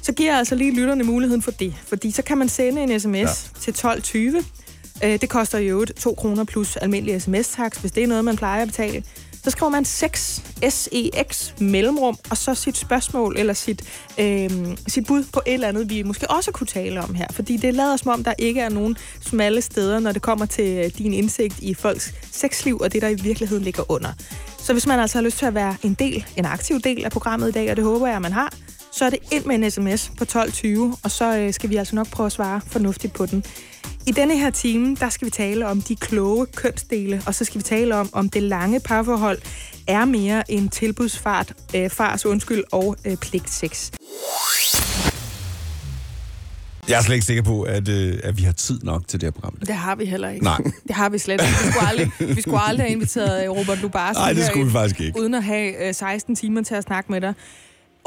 [0.03, 1.75] så giver jeg altså lige lytterne muligheden for det.
[1.87, 3.27] Fordi så kan man sende en sms ja.
[3.61, 4.45] til 1220.
[5.05, 8.63] Øh, det koster jo 2 kroner plus almindelig sms-tax, hvis det er noget, man plejer
[8.63, 9.03] at betale.
[9.45, 13.83] Så skriver man 6 SEX mellemrum, og så sit spørgsmål eller sit,
[14.19, 14.51] øh,
[14.87, 17.27] sit bud på et eller andet, vi måske også kunne tale om her.
[17.31, 20.85] Fordi det lader som om, der ikke er nogen smalle steder, når det kommer til
[20.85, 24.13] øh, din indsigt i folks sexliv, og det, der i virkeligheden ligger under.
[24.59, 27.11] Så hvis man altså har lyst til at være en del, en aktiv del af
[27.11, 28.53] programmet i dag, og det håber jeg, at man har,
[28.93, 31.95] så er det ind med en sms på 1220, og så øh, skal vi altså
[31.95, 33.45] nok prøve at svare fornuftigt på den.
[34.07, 37.59] I denne her time, der skal vi tale om de kloge kønsdele, og så skal
[37.59, 39.39] vi tale om, om det lange parforhold
[39.87, 43.91] er mere en tilbudsfart, øh, fars undskyld og øh, pligtsex.
[46.89, 49.27] Jeg er slet ikke sikker på, at, øh, at vi har tid nok til det
[49.27, 49.55] her program.
[49.67, 50.45] Det har vi heller ikke.
[50.45, 50.59] Nej.
[50.89, 51.45] Det har vi slet ikke.
[51.65, 54.73] Vi skulle aldrig, vi skulle aldrig have inviteret øh, Robert Lubarski Nej, det skulle vi
[54.73, 55.21] faktisk ikke.
[55.21, 57.35] uden at have øh, 16 timer til at snakke med dig.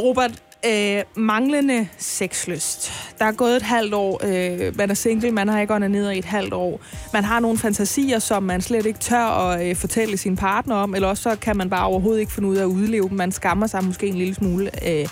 [0.02, 2.92] Robert, øh, manglende sexlyst.
[3.20, 4.22] Der er gået et halvt år.
[4.24, 6.80] Øh, man er single, man har ikke ned i et halvt år.
[7.14, 10.96] Man har nogle fantasier, som man slet ikke tør at øh, fortælle sin partner om,
[10.96, 13.18] eller også så kan man bare overhovedet ikke finde ud af at udleve dem.
[13.18, 14.72] Man skammer sig måske en lille smule.
[14.88, 15.08] Øh,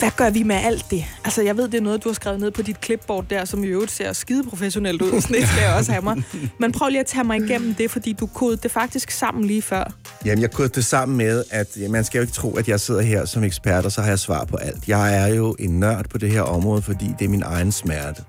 [0.00, 1.04] hvad gør vi med alt det?
[1.24, 3.64] Altså, jeg ved, det er noget, du har skrevet ned på dit clipboard der, som
[3.64, 5.20] i øvrigt ser skide professionelt ud.
[5.20, 6.22] Sådan skal jeg også have mig.
[6.58, 9.62] Men prøv lige at tage mig igennem det, fordi du kodede det faktisk sammen lige
[9.62, 9.92] før.
[10.24, 13.00] Jamen, jeg kodede det sammen med, at man skal jo ikke tro, at jeg sidder
[13.00, 14.88] her som ekspert, og så har jeg svar på alt.
[14.88, 18.22] Jeg er jo en nørd på det her område, fordi det er min egen smerte.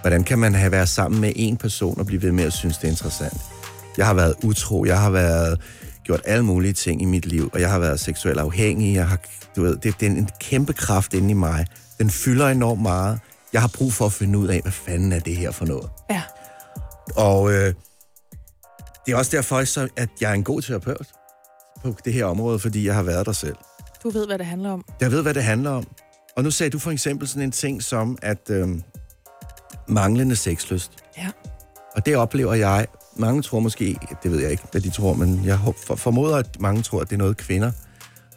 [0.00, 2.76] Hvordan kan man have været sammen med en person og blive ved med at synes,
[2.78, 3.40] det er interessant?
[3.98, 5.60] Jeg har været utro, jeg har været
[6.04, 8.94] gjort alle mulige ting i mit liv, og jeg har været seksuelt afhængig.
[8.94, 9.18] Jeg har,
[9.56, 11.66] du ved, det, det er en kæmpe kraft inde i mig.
[11.98, 13.20] Den fylder enormt meget.
[13.52, 15.90] Jeg har brug for at finde ud af, hvad fanden er det her for noget.
[16.10, 16.22] Ja.
[17.16, 17.74] Og øh,
[19.06, 21.06] det er også derfor, så, at jeg er en god terapeut
[21.82, 23.56] på det her område, fordi jeg har været der selv.
[24.02, 24.84] Du ved, hvad det handler om.
[25.00, 25.86] Jeg ved, hvad det handler om.
[26.36, 28.68] Og nu sagde du for eksempel sådan en ting som, at øh,
[29.88, 30.92] manglende sexlyst.
[31.18, 31.28] Ja.
[31.96, 32.86] Og det oplever jeg.
[33.16, 35.58] Mange tror måske, det ved jeg ikke, hvad de tror, men jeg
[35.96, 37.72] formoder, at mange tror, at det er noget, kvinder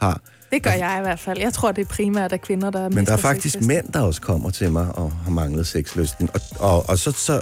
[0.02, 0.21] har.
[0.51, 1.39] Det gør jeg i hvert fald.
[1.39, 3.67] Jeg tror, det er primært af kvinder, der Men der er faktisk sexlysten.
[3.67, 6.29] mænd, der også kommer til mig og har manglet sexlysten.
[6.33, 7.41] Og, og, og så, så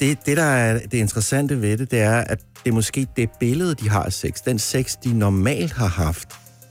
[0.00, 3.30] det, det, der er det interessante ved det, det er, at det er måske det
[3.40, 6.28] billede, de har af sex, den sex, de normalt har haft,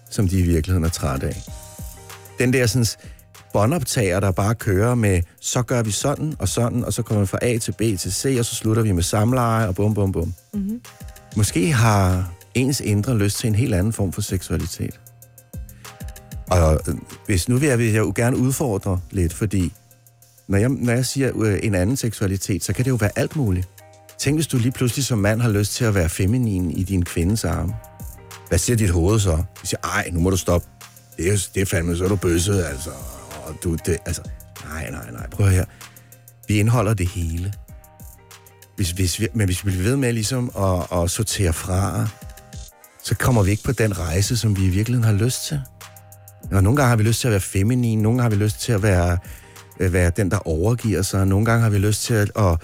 [0.09, 1.43] som de i virkeligheden er træt af.
[2.39, 2.85] Den der sådan
[3.53, 7.27] båndoptager, der bare kører med, så gør vi sådan og sådan, og så kommer vi
[7.27, 10.11] fra A til B til C, og så slutter vi med samleje og bum, bum,
[10.11, 10.33] bum.
[10.53, 10.81] Mm-hmm.
[11.35, 14.99] Måske har ens indre lyst til en helt anden form for seksualitet.
[16.47, 19.73] Og øh, hvis nu vil jeg, vil jeg jo gerne udfordre lidt, fordi
[20.47, 23.35] når jeg, når jeg siger øh, en anden seksualitet, så kan det jo være alt
[23.35, 23.69] muligt.
[24.19, 27.03] Tænk, hvis du lige pludselig som mand har lyst til at være feminin i din
[27.03, 27.73] kvindes arme.
[28.47, 29.35] Hvad siger dit hoved så?
[29.61, 30.67] Du siger, ej, nu må du stoppe.
[31.17, 32.89] Det er, det er fandme, så er du bøsset, altså.
[33.45, 34.21] Og du, det, altså.
[34.63, 35.65] Nej, nej, nej, prøv her.
[36.47, 37.53] Vi indeholder det hele.
[38.75, 42.07] Hvis, hvis vi, men hvis vi bliver ved med ligesom at, at sortere fra,
[43.03, 45.61] så kommer vi ikke på den rejse, som vi i virkeligheden har lyst til.
[46.51, 48.61] Og nogle gange har vi lyst til at være feminin, nogle gange har vi lyst
[48.61, 49.17] til at være,
[49.79, 52.57] øh, være den, der overgiver sig, nogle gange har vi lyst til at, at,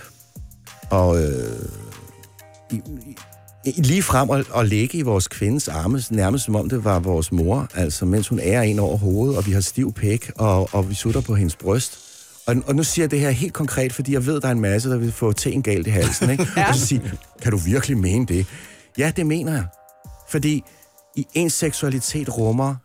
[0.92, 1.70] at øh,
[2.72, 2.82] i,
[3.66, 7.00] i, lige frem og, og ligge i vores kvindes arme, nærmest som om det var
[7.00, 10.70] vores mor, altså mens hun er en over hovedet, og vi har stiv pæk, og,
[10.72, 12.00] og vi sutter på hendes bryst.
[12.48, 14.60] Og, og nu siger jeg det her helt konkret, fordi jeg ved, der er en
[14.60, 16.48] masse, der vil få teen galt i halsen, ikke?
[16.58, 16.70] ja.
[16.70, 17.02] Og så sige,
[17.42, 18.46] kan du virkelig mene det?
[18.98, 19.66] Ja, det mener jeg.
[20.30, 20.64] Fordi
[21.16, 22.76] i ens seksualitet rummer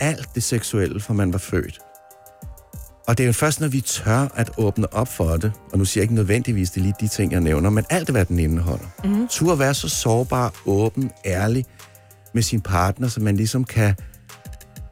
[0.00, 1.80] alt det seksuelle, for man var født.
[3.06, 5.84] Og det er jo først, når vi tør at åbne op for det, og nu
[5.84, 8.38] siger jeg ikke nødvendigvis, det er lige de ting, jeg nævner, men alt, hvad den
[8.38, 8.84] indeholder.
[9.04, 9.28] Mm.
[9.28, 11.66] Tur at være så sårbar, åben, ærlig
[12.34, 13.94] med sin partner, så man ligesom kan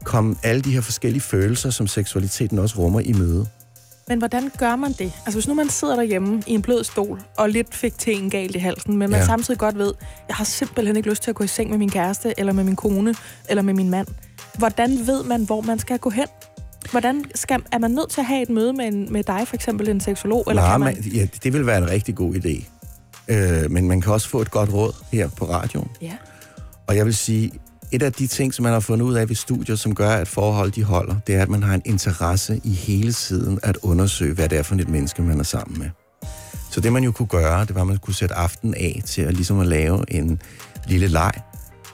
[0.03, 3.47] komme alle de her forskellige følelser, som seksualiteten også rummer i møde.
[4.07, 5.13] Men hvordan gør man det?
[5.25, 8.55] Altså hvis nu man sidder derhjemme i en blød stol, og lidt fik teen galt
[8.55, 9.25] i halsen, men man ja.
[9.25, 9.93] samtidig godt ved,
[10.27, 12.63] jeg har simpelthen ikke lyst til at gå i seng med min kæreste, eller med
[12.63, 13.15] min kone,
[13.49, 14.07] eller med min mand.
[14.57, 16.27] Hvordan ved man, hvor man skal gå hen?
[16.91, 19.55] hvordan skal, er man nødt til at have et møde med, en, med dig, for
[19.55, 20.43] eksempel en seksolog?
[20.49, 20.95] Eller Nej, kan man...
[21.03, 21.11] man...
[21.13, 22.65] ja, det vil være en rigtig god idé.
[23.27, 25.89] Øh, men man kan også få et godt råd her på radioen.
[26.01, 26.13] Ja.
[26.87, 27.51] Og jeg vil sige,
[27.91, 30.27] et af de ting, som man har fundet ud af ved studier, som gør, at
[30.27, 34.33] forhold de holder, det er, at man har en interesse i hele tiden at undersøge,
[34.33, 35.89] hvad det er for et menneske, man er sammen med.
[36.71, 39.21] Så det, man jo kunne gøre, det var, at man kunne sætte aften af til
[39.21, 40.41] at, ligesom at lave en
[40.87, 41.31] lille leg,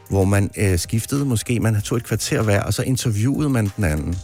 [0.10, 3.84] hvor man øh, skiftede måske, man tog et kvarter hver, og så interviewede man den
[3.84, 4.16] anden.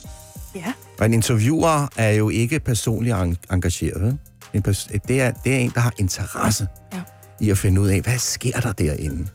[0.55, 0.73] Ja.
[0.99, 4.17] Og en interviewer er jo ikke personligt en- engageret.
[4.53, 7.01] En pers- det, er, det er en, der har interesse Ja.
[7.39, 9.27] i at finde ud af, hvad sker der derinde.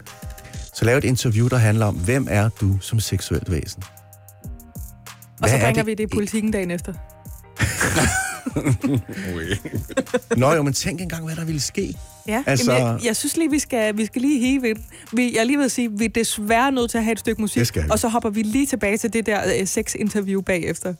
[0.75, 3.83] Så lav et interview, der handler om, hvem er du som seksuelt væsen?
[5.43, 6.93] Og så Hvad er bringer det- vi det i politikken dagen efter.
[10.37, 11.95] Nå jo, men tænk engang, hvad der ville ske.
[12.29, 12.73] Ja, Altså-.
[12.73, 14.79] Jamen, jeg, jeg synes lige, vi skal, vi skal lige hive ind.
[15.13, 17.19] Vi, jeg er lige ved at sige, vi er desværre nødt til at have et
[17.19, 17.89] stykke musik, Det skal vi.
[17.91, 20.95] og så hopper vi lige tilbage til det der øh, sex-interview bagefter.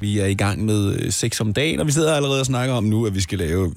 [0.00, 2.74] Vi er i gang med øh, sex om dagen, og vi sidder allerede og snakker
[2.74, 3.74] om nu, at vi skal lave...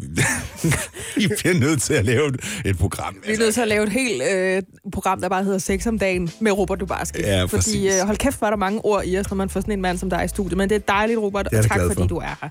[1.17, 3.15] vi bliver nødt til at lave et, et program.
[3.27, 4.63] Vi er nødt til at lave et helt øh,
[4.93, 7.21] program, der bare hedder Sex om dagen med Robert Dubarski.
[7.21, 7.93] Ja, Fordi præcis.
[7.95, 9.97] øh, hold kæft, er der mange ord i os, når man får sådan en mand
[9.97, 10.57] som dig i studiet.
[10.57, 12.07] Men det er dejligt, Robert, Det er og tak glad fordi for.
[12.07, 12.49] du er her.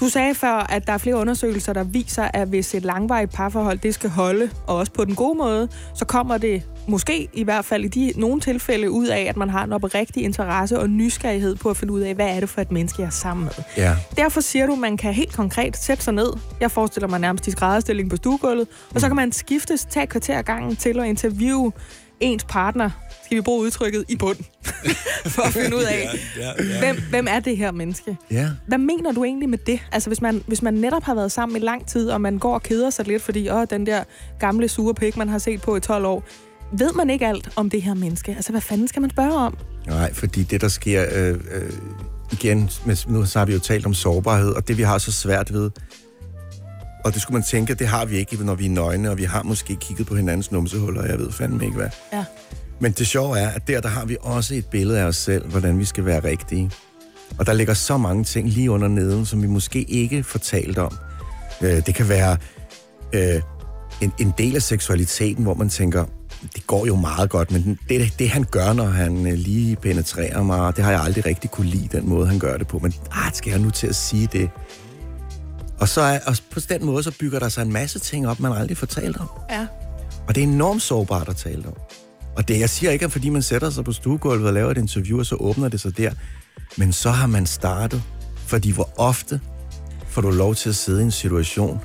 [0.00, 3.78] Du sagde før, at der er flere undersøgelser, der viser, at hvis et langvarigt parforhold
[3.78, 7.64] det skal holde, og også på den gode måde, så kommer det måske i hvert
[7.64, 11.56] fald i de, nogle tilfælde ud af, at man har en oprigtig interesse og nysgerrighed
[11.56, 13.64] på at finde ud af, hvad er det for et menneske, jeg er sammen med.
[13.76, 13.96] Ja.
[14.16, 16.32] Derfor siger du, at man kan helt konkret sætte sig ned.
[16.60, 18.68] Jeg forestiller mig nærmest i skrædderstilling på stuegulvet.
[18.94, 21.72] Og så kan man skiftes, tage kvarter gangen til at interviewe
[22.20, 22.90] ens partner,
[23.28, 24.36] skal vi bruge udtrykket, i bund.
[25.34, 26.78] for at finde ud af, Ja, ja.
[26.78, 28.16] hvem, hvem er det her menneske?
[28.30, 28.48] Ja.
[28.66, 29.80] Hvad mener du egentlig med det?
[29.92, 32.54] Altså, hvis man, hvis man netop har været sammen i lang tid, og man går
[32.54, 34.04] og keder sig lidt, fordi åh, den der
[34.40, 36.24] gamle sure pik, man har set på i 12 år,
[36.72, 38.32] ved man ikke alt om det her menneske?
[38.32, 39.56] Altså, hvad fanden skal man spørge om?
[39.86, 41.04] Nej, fordi det, der sker...
[41.14, 41.72] Øh, øh,
[42.32, 45.12] igen, med, nu så har vi jo talt om sårbarhed, og det, vi har så
[45.12, 45.70] svært ved...
[47.04, 49.24] Og det skulle man tænke, det har vi ikke, når vi er nøgne, og vi
[49.24, 51.88] har måske kigget på hinandens numsehuller, og jeg ved fandme ikke hvad.
[52.12, 52.24] Ja.
[52.80, 55.48] Men det sjove er, at der, der har vi også et billede af os selv,
[55.48, 56.70] hvordan vi skal være rigtige.
[57.38, 60.78] Og der ligger så mange ting lige under neden, som vi måske ikke får talt
[60.78, 60.98] om.
[61.60, 62.36] Øh, det kan være
[63.12, 63.42] øh,
[64.00, 66.04] en, en del af seksualiteten, hvor man tænker,
[66.54, 70.42] det går jo meget godt, men det, det han gør, når han øh, lige penetrerer
[70.42, 72.78] mig, det har jeg aldrig rigtig kunne lide, den måde, han gør det på.
[72.78, 74.50] Men ah, skal jeg nu til at sige det?
[75.80, 78.40] Og, så er, og på den måde, så bygger der sig en masse ting op,
[78.40, 79.28] man aldrig får talt om.
[79.50, 79.66] Ja.
[80.28, 81.74] Og det er enormt sårbart at tale om.
[82.38, 84.78] Og det, jeg siger ikke, at fordi man sætter sig på stuegulvet og laver et
[84.78, 86.12] interview, og så åbner det sig der.
[86.76, 88.02] Men så har man startet.
[88.36, 89.40] Fordi hvor ofte
[90.06, 91.80] får du lov til at sidde i en situation,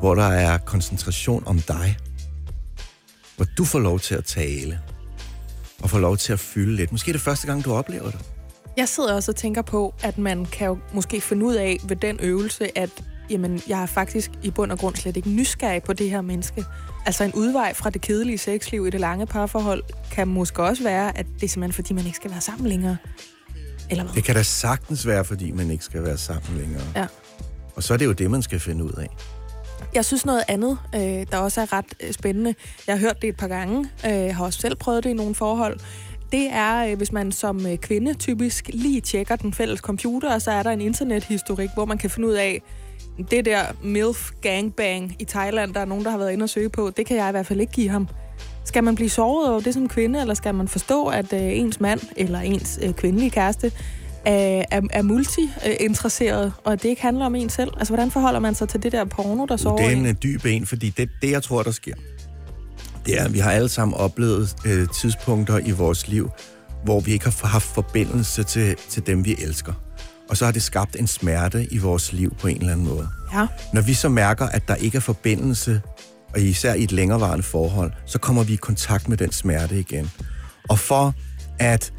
[0.00, 1.96] hvor der er koncentration om dig.
[3.36, 4.80] Hvor du får lov til at tale.
[5.82, 6.92] Og får lov til at fylde lidt.
[6.92, 8.20] Måske er det første gang, du oplever det.
[8.76, 11.96] Jeg sidder også og tænker på, at man kan jo måske finde ud af ved
[11.96, 15.92] den øvelse, at jamen, jeg er faktisk i bund og grund slet ikke nysgerrig på
[15.92, 16.64] det her menneske.
[17.06, 21.18] Altså en udvej fra det kedelige sexliv i det lange parforhold kan måske også være,
[21.18, 22.96] at det er simpelthen fordi, man ikke skal være sammen længere.
[23.90, 24.14] Eller hvad?
[24.14, 26.82] Det kan da sagtens være, fordi man ikke skal være sammen længere.
[26.96, 27.06] Ja.
[27.76, 29.16] Og så er det jo det, man skal finde ud af.
[29.94, 32.54] Jeg synes noget andet, øh, der også er ret øh, spændende.
[32.86, 33.90] Jeg har hørt det et par gange.
[34.06, 35.80] Øh, jeg har også selv prøvet det i nogle forhold.
[36.32, 40.42] Det er, øh, hvis man som øh, kvinde typisk lige tjekker den fælles computer, og
[40.42, 42.62] så er der en internethistorik, hvor man kan finde ud af,
[43.30, 46.68] det der MILF gangbang i Thailand, der er nogen, der har været inde og søge
[46.68, 48.08] på, det kan jeg i hvert fald ikke give ham.
[48.64, 51.80] Skal man blive såret over det som kvinde, eller skal man forstå, at øh, ens
[51.80, 53.72] mand eller ens øh, kvindelige kæreste
[54.24, 57.70] er, er, er multi-interesseret, og at det ikke handler om en selv?
[57.78, 59.98] Altså, hvordan forholder man sig til det der porno, der sover Det er en?
[59.98, 61.94] en øh, dyb en, fordi det, det, jeg tror, der sker,
[63.06, 66.30] det er, at vi har alle sammen oplevet øh, tidspunkter i vores liv,
[66.84, 69.72] hvor vi ikke har haft forbindelse til, til dem, vi elsker.
[70.28, 73.08] Og så har det skabt en smerte i vores liv på en eller anden måde.
[73.34, 73.46] Ja.
[73.72, 75.80] Når vi så mærker, at der ikke er forbindelse,
[76.34, 80.10] og især i et længerevarende forhold, så kommer vi i kontakt med den smerte igen.
[80.68, 81.14] Og for
[81.58, 81.92] at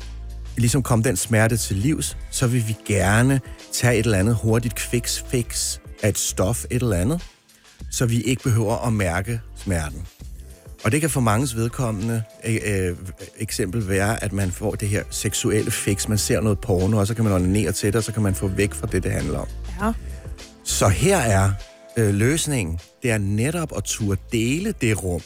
[0.58, 3.42] ligesom komme den smerte til livs, så vil vi gerne
[3.74, 7.22] tage et eller andet hurtigt fix fix af et stof, et eller andet,
[7.92, 10.08] så vi ikke behøver at mærke smerten.
[10.84, 12.96] Og det kan for manges vedkommende øh, øh,
[13.38, 16.08] eksempel være, at man får det her seksuelle fix.
[16.08, 18.36] Man ser noget porno, og så kan man onanere til det, og så kan man
[18.36, 19.48] få væk fra det, det handler om.
[19.82, 19.92] ja.
[20.64, 21.52] Så her er
[21.98, 22.80] øh, løsningen.
[23.04, 25.22] Det er netop at turde dele det rum.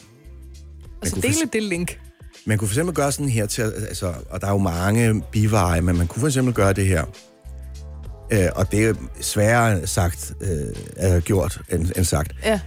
[1.02, 1.98] Altså, kunne dele det link.
[2.46, 5.80] Man kunne for eksempel gøre sådan her til, altså, og der er jo mange biveje,
[5.80, 7.04] men man kunne for eksempel gøre det her.
[8.32, 12.32] Øh, og det er sværere sagt, øh, gjort end, end sagt.
[12.44, 12.60] Ja.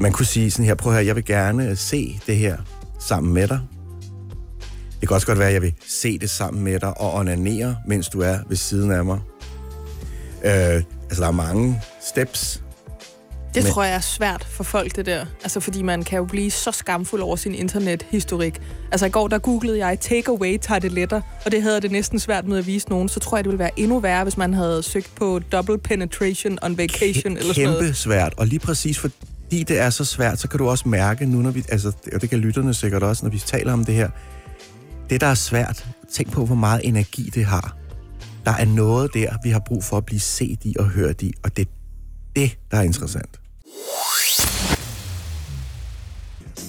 [0.00, 2.56] Man kunne sige sådan her, prøv her, jeg vil gerne se det her
[3.00, 3.60] sammen med dig.
[5.00, 7.76] Det kan også godt være, at jeg vil se det sammen med dig og onanere,
[7.86, 9.18] mens du er ved siden af mig.
[10.44, 12.62] Øh, altså, der er mange steps.
[13.54, 15.26] Det Men- tror jeg er svært for folk, det der.
[15.42, 18.60] Altså, fordi man kan jo blive så skamfuld over sin internethistorik.
[18.92, 22.58] Altså, i går der googlede jeg takeaway tarteletter, og det havde det næsten svært med
[22.58, 23.08] at vise nogen.
[23.08, 26.58] Så tror jeg, det ville være endnu værre, hvis man havde søgt på double penetration
[26.62, 27.80] on vacation eller sådan noget.
[27.80, 28.34] Kæmpe svært.
[28.36, 28.98] Og lige præcis
[29.48, 32.20] fordi det er så svært, så kan du også mærke nu, når vi, altså, og
[32.22, 34.10] det kan lytterne sikkert også, når vi taler om det her.
[35.10, 37.76] Det, der er svært, tænk på, hvor meget energi det har.
[38.44, 41.32] Der er noget der, vi har brug for at blive set i og hørt i,
[41.44, 41.70] og det er
[42.36, 43.40] det, der er interessant.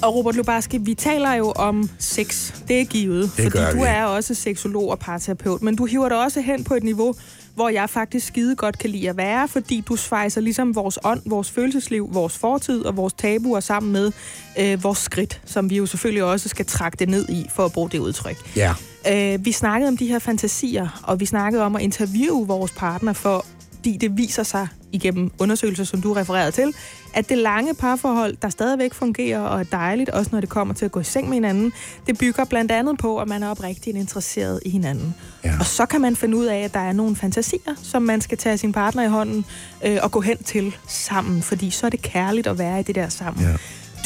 [0.04, 2.54] Og Robert Lubarski, vi taler jo om sex.
[2.68, 3.88] Det er givet, Det fordi du vi.
[3.88, 5.62] er også seksolog og parterapeut.
[5.62, 7.16] Men du hiver dig også hen på et niveau,
[7.60, 11.22] hvor jeg faktisk skide godt kan lide at være, fordi du svejser ligesom vores ånd,
[11.26, 14.12] vores følelsesliv, vores fortid og vores tabuer sammen med
[14.60, 17.72] øh, vores skridt, som vi jo selvfølgelig også skal trække det ned i, for at
[17.72, 18.38] bruge det udtryk.
[18.56, 18.74] Ja.
[19.12, 23.14] Øh, vi snakkede om de her fantasier, og vi snakkede om at interviewe vores partner,
[23.14, 23.46] for,
[23.76, 26.74] fordi det viser sig igennem undersøgelser, som du refererede til,
[27.14, 30.86] at det lange parforhold, der stadigvæk fungerer og er dejligt, også når det kommer til
[30.86, 31.74] at gå i seng med hinanden,
[32.08, 35.16] det bygger blandt andet på, at man er oprigtigt interesseret i hinanden.
[35.44, 35.54] Ja.
[35.60, 38.38] Og så kan man finde ud af, at der er nogle fantasier, som man skal
[38.38, 39.46] tage sin partner i hånden
[39.86, 42.96] øh, og gå hen til sammen, fordi så er det kærligt at være i det
[42.96, 43.44] der sammen.
[43.44, 43.56] Ja.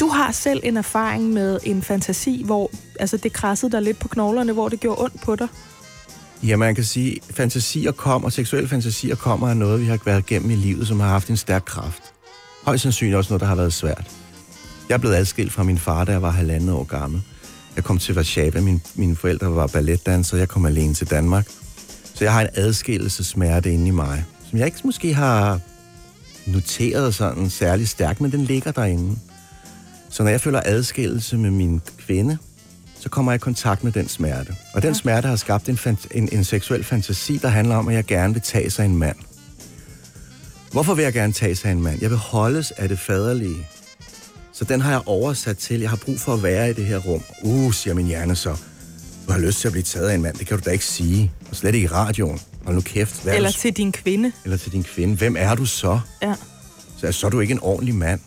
[0.00, 2.70] Du har selv en erfaring med en fantasi, hvor
[3.00, 5.48] altså, det krassede dig lidt på knoglerne, hvor det gjorde ondt på dig.
[6.46, 10.50] Ja, man kan sige, fantasier kommer, seksuelle fantasier kommer af noget, vi har været igennem
[10.50, 12.02] i livet, som har haft en stærk kraft.
[12.64, 14.10] Højst sandsynligt også noget, der har været svært.
[14.88, 17.22] Jeg blev adskilt fra min far, da jeg var halvandet år gammel.
[17.76, 21.48] Jeg kom til Warszawa, min, mine forældre var balletdansere, jeg kom alene til Danmark.
[22.14, 25.60] Så jeg har en adskillelsesmerte inde i mig, som jeg ikke måske har
[26.46, 29.16] noteret sådan særlig stærkt, men den ligger derinde.
[30.10, 32.38] Så når jeg føler adskillelse med min kvinde,
[33.04, 34.56] så kommer jeg i kontakt med den smerte.
[34.74, 35.78] Og den smerte har skabt en,
[36.10, 39.16] en, en seksuel fantasi, der handler om, at jeg gerne vil tage sig en mand.
[40.72, 42.02] Hvorfor vil jeg gerne tage sig en mand?
[42.02, 43.66] Jeg vil holdes af det faderlige.
[44.52, 46.98] Så den har jeg oversat til, jeg har brug for at være i det her
[46.98, 47.22] rum.
[47.42, 48.56] Uh, siger min hjerne så.
[49.26, 50.84] Du har lyst til at blive taget af en mand, det kan du da ikke
[50.84, 51.32] sige.
[51.50, 52.40] Og slet ikke i radioen.
[52.64, 53.22] Hold nu kæft.
[53.22, 54.32] Hvad er Eller du, til din kvinde.
[54.44, 55.16] eller til din kvinde.
[55.16, 56.00] Hvem er du så?
[56.22, 56.34] Ja.
[56.96, 58.20] Så, så er du ikke en ordentlig mand.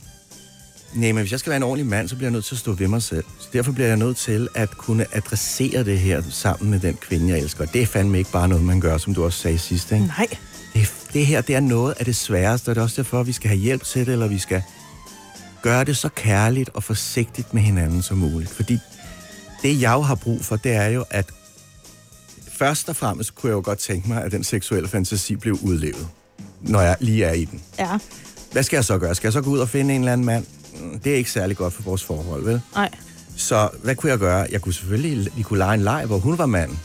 [0.96, 2.60] Nej, men hvis jeg skal være en ordentlig mand, så bliver jeg nødt til at
[2.60, 3.24] stå ved mig selv.
[3.54, 7.40] Derfor bliver jeg nødt til at kunne adressere det her sammen med den kvinde, jeg
[7.40, 7.66] elsker.
[7.66, 10.06] Det er fandme ikke bare noget, man gør, som du også sagde sidst, ikke?
[10.06, 10.28] Nej.
[10.74, 13.28] Det, det her, det er noget af det sværeste, og det er også derfor, at
[13.28, 14.62] vi skal have hjælp til det, eller vi skal
[15.62, 18.52] gøre det så kærligt og forsigtigt med hinanden som muligt.
[18.52, 18.80] Fordi
[19.62, 21.26] det, jeg jo har brug for, det er jo, at
[22.52, 26.08] først og fremmest kunne jeg jo godt tænke mig, at den seksuelle fantasi blev udlevet,
[26.62, 27.62] når jeg lige er i den.
[27.80, 27.98] Ja.
[28.52, 29.16] Hvad skal jeg så gøre?
[29.16, 30.46] Skal jeg så gå ud og finde en eller anden mand?
[30.80, 32.62] Mm, Det er ikke særlig godt for vores forhold, vel?
[32.76, 32.90] Nej.
[33.38, 34.48] Så hvad kunne jeg gøre?
[34.52, 36.80] Jeg kunne selvfølgelig, vi kunne lege en leg, hvor hun var manden.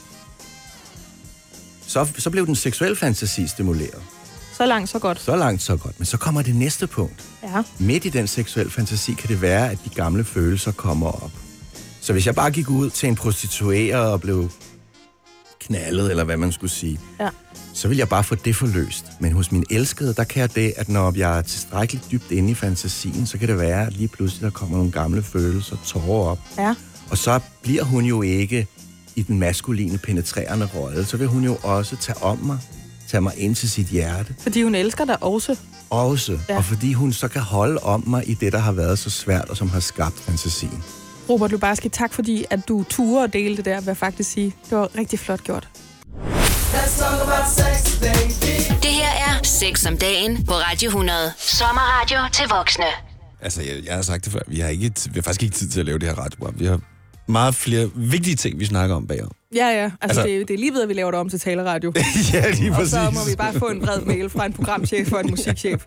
[1.86, 4.02] Så, så blev den seksuelle fantasi stimuleret.
[4.56, 5.20] Så langt, så godt.
[5.20, 5.98] Så langt, så godt.
[5.98, 7.24] Men så kommer det næste punkt.
[7.42, 7.62] Ja.
[7.78, 11.30] Midt i den seksuelle fantasi kan det være, at de gamle følelser kommer op.
[12.00, 14.50] Så hvis jeg bare gik ud til en prostitueret og blev
[15.60, 17.28] knaldet, eller hvad man skulle sige, Ja.
[17.72, 19.04] Så vil jeg bare få det forløst.
[19.20, 22.50] Men hos min elskede, der kan jeg det, at når jeg er tilstrækkeligt dybt inde
[22.50, 26.30] i fantasien, så kan det være, at lige pludselig der kommer nogle gamle følelser, tårer
[26.30, 26.38] op.
[26.58, 26.74] Ja.
[27.10, 28.66] Og så bliver hun jo ikke
[29.16, 31.04] i den maskuline, penetrerende rolle.
[31.04, 32.58] Så vil hun jo også tage om mig,
[33.08, 34.34] tage mig ind til sit hjerte.
[34.38, 35.56] Fordi hun elsker dig også.
[35.90, 36.38] Også.
[36.48, 36.56] Ja.
[36.56, 39.48] Og fordi hun så kan holde om mig i det, der har været så svært,
[39.48, 40.82] og som har skabt fantasien.
[41.28, 44.54] Robert Lubarski, tak fordi, at du turde at dele det der, vil jeg faktisk sige.
[44.70, 45.68] Det var rigtig flot gjort.
[48.82, 51.32] Det her er Sex om dagen på Radio 100.
[51.38, 52.84] Sommerradio til voksne.
[53.42, 54.40] Altså, jeg, jeg har sagt det før.
[54.46, 56.54] Vi har, ikke, vi har faktisk ikke tid til at lave det her radioprogram.
[56.58, 56.80] Vi har
[57.26, 59.30] meget flere vigtige ting, vi snakker om bagom.
[59.54, 59.82] Ja, ja.
[59.84, 61.92] Altså, Altså- det, er- det er lige ved, at vi laver det om til taleradio.
[62.32, 62.90] ja, lige Og præcis.
[62.92, 65.86] så må vi bare få en bred mail fra en programchef og en musikchef.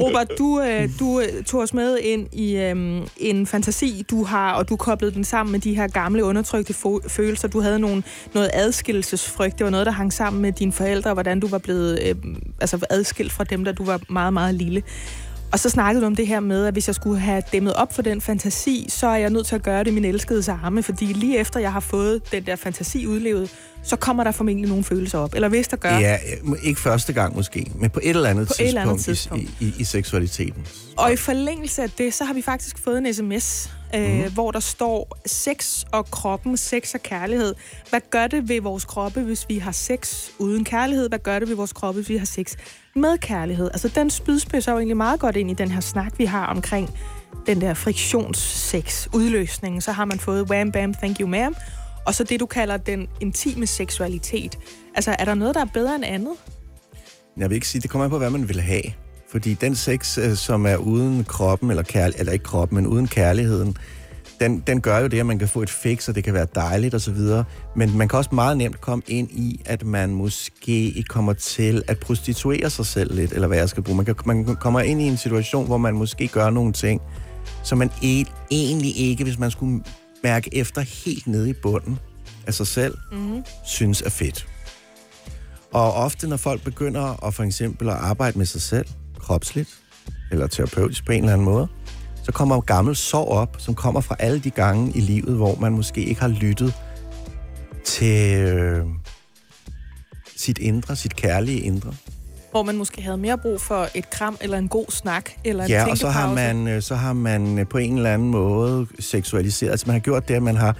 [0.00, 4.52] Robert, du, øh, du øh, tog os med ind i øh, en fantasi, du har,
[4.52, 6.74] og du koblede den sammen med de her gamle undertrykte
[7.08, 7.48] følelser.
[7.48, 8.02] Du havde nogle,
[8.34, 9.58] noget adskillelsesfrygt.
[9.58, 12.14] Det var noget, der hang sammen med dine forældre, og hvordan du var blevet øh,
[12.60, 14.82] altså adskilt fra dem, da du var meget, meget lille.
[15.52, 17.92] Og så snakkede du om det her med, at hvis jeg skulle have dæmmet op
[17.94, 20.82] for den fantasi, så er jeg nødt til at gøre det i min elskedes arme,
[20.82, 23.50] fordi lige efter jeg har fået den der fantasi udlevet,
[23.82, 25.34] så kommer der formentlig nogle følelser op.
[25.34, 26.18] Eller hvis der gør, Ja,
[26.62, 29.04] ikke første gang måske, men på et eller andet På et tidspunkt, eller andet i-
[29.04, 29.44] tidspunkt.
[29.60, 30.66] I, i, i seksualiteten.
[30.96, 34.32] Og i forlængelse af det, så har vi faktisk fået en sms, øh, Mhm.
[34.32, 37.54] hvor der står sex og kroppen, sex og kærlighed.
[37.90, 41.08] Hvad gør det ved vores kroppe, hvis vi har sex uden kærlighed?
[41.08, 42.54] Hvad gør det ved vores kroppe, hvis vi har sex
[42.96, 43.70] med kærlighed?
[43.72, 46.90] Altså, den spydspidser jo egentlig meget godt ind i den her snak, vi har omkring
[47.46, 49.80] den der friktionssex, udløsningen.
[49.80, 51.54] Så har man fået wham bam, thank you ma'am.
[52.06, 54.58] og så det, du kalder den intime seksualitet.
[54.94, 56.32] Altså, er der noget, der er bedre end andet?
[57.36, 58.82] Jeg vil ikke sige, det kommer an på, hvad man vil have.
[59.30, 63.08] Fordi den sex, øh, som er uden kroppen, eller, kærl- eller ikke kroppen, men uden
[63.08, 63.76] kærligheden,
[64.40, 66.46] den, den gør jo det, at man kan få et fix, og det kan være
[66.54, 67.18] dejligt osv.
[67.76, 71.98] Men man kan også meget nemt komme ind i, at man måske kommer til at
[71.98, 73.96] prostituere sig selv lidt, eller hvad jeg skal bruge.
[73.96, 77.00] Man, kan, man kommer ind i en situation, hvor man måske gør nogle ting,
[77.64, 79.82] som man e- egentlig ikke, hvis man skulle
[80.22, 81.98] mærke efter helt nede i bunden
[82.46, 83.44] af sig selv, mm-hmm.
[83.66, 84.46] synes er fedt.
[85.72, 88.86] Og ofte, når folk begynder at for eksempel at arbejde med sig selv,
[89.18, 89.68] kropsligt,
[90.30, 91.68] eller terapeutisk på en eller anden måde,
[92.30, 95.72] så kommer gammel sorg op, som kommer fra alle de gange i livet, hvor man
[95.72, 96.74] måske ikke har lyttet
[97.84, 98.86] til øh,
[100.36, 101.94] sit indre, sit kærlige indre.
[102.50, 105.70] Hvor man måske havde mere brug for et kram, eller en god snak, eller en
[105.70, 108.86] Ja, og så har, man, øh, så har man øh, på en eller anden måde
[108.98, 109.70] seksualiseret.
[109.70, 110.76] Altså man har gjort det, at man har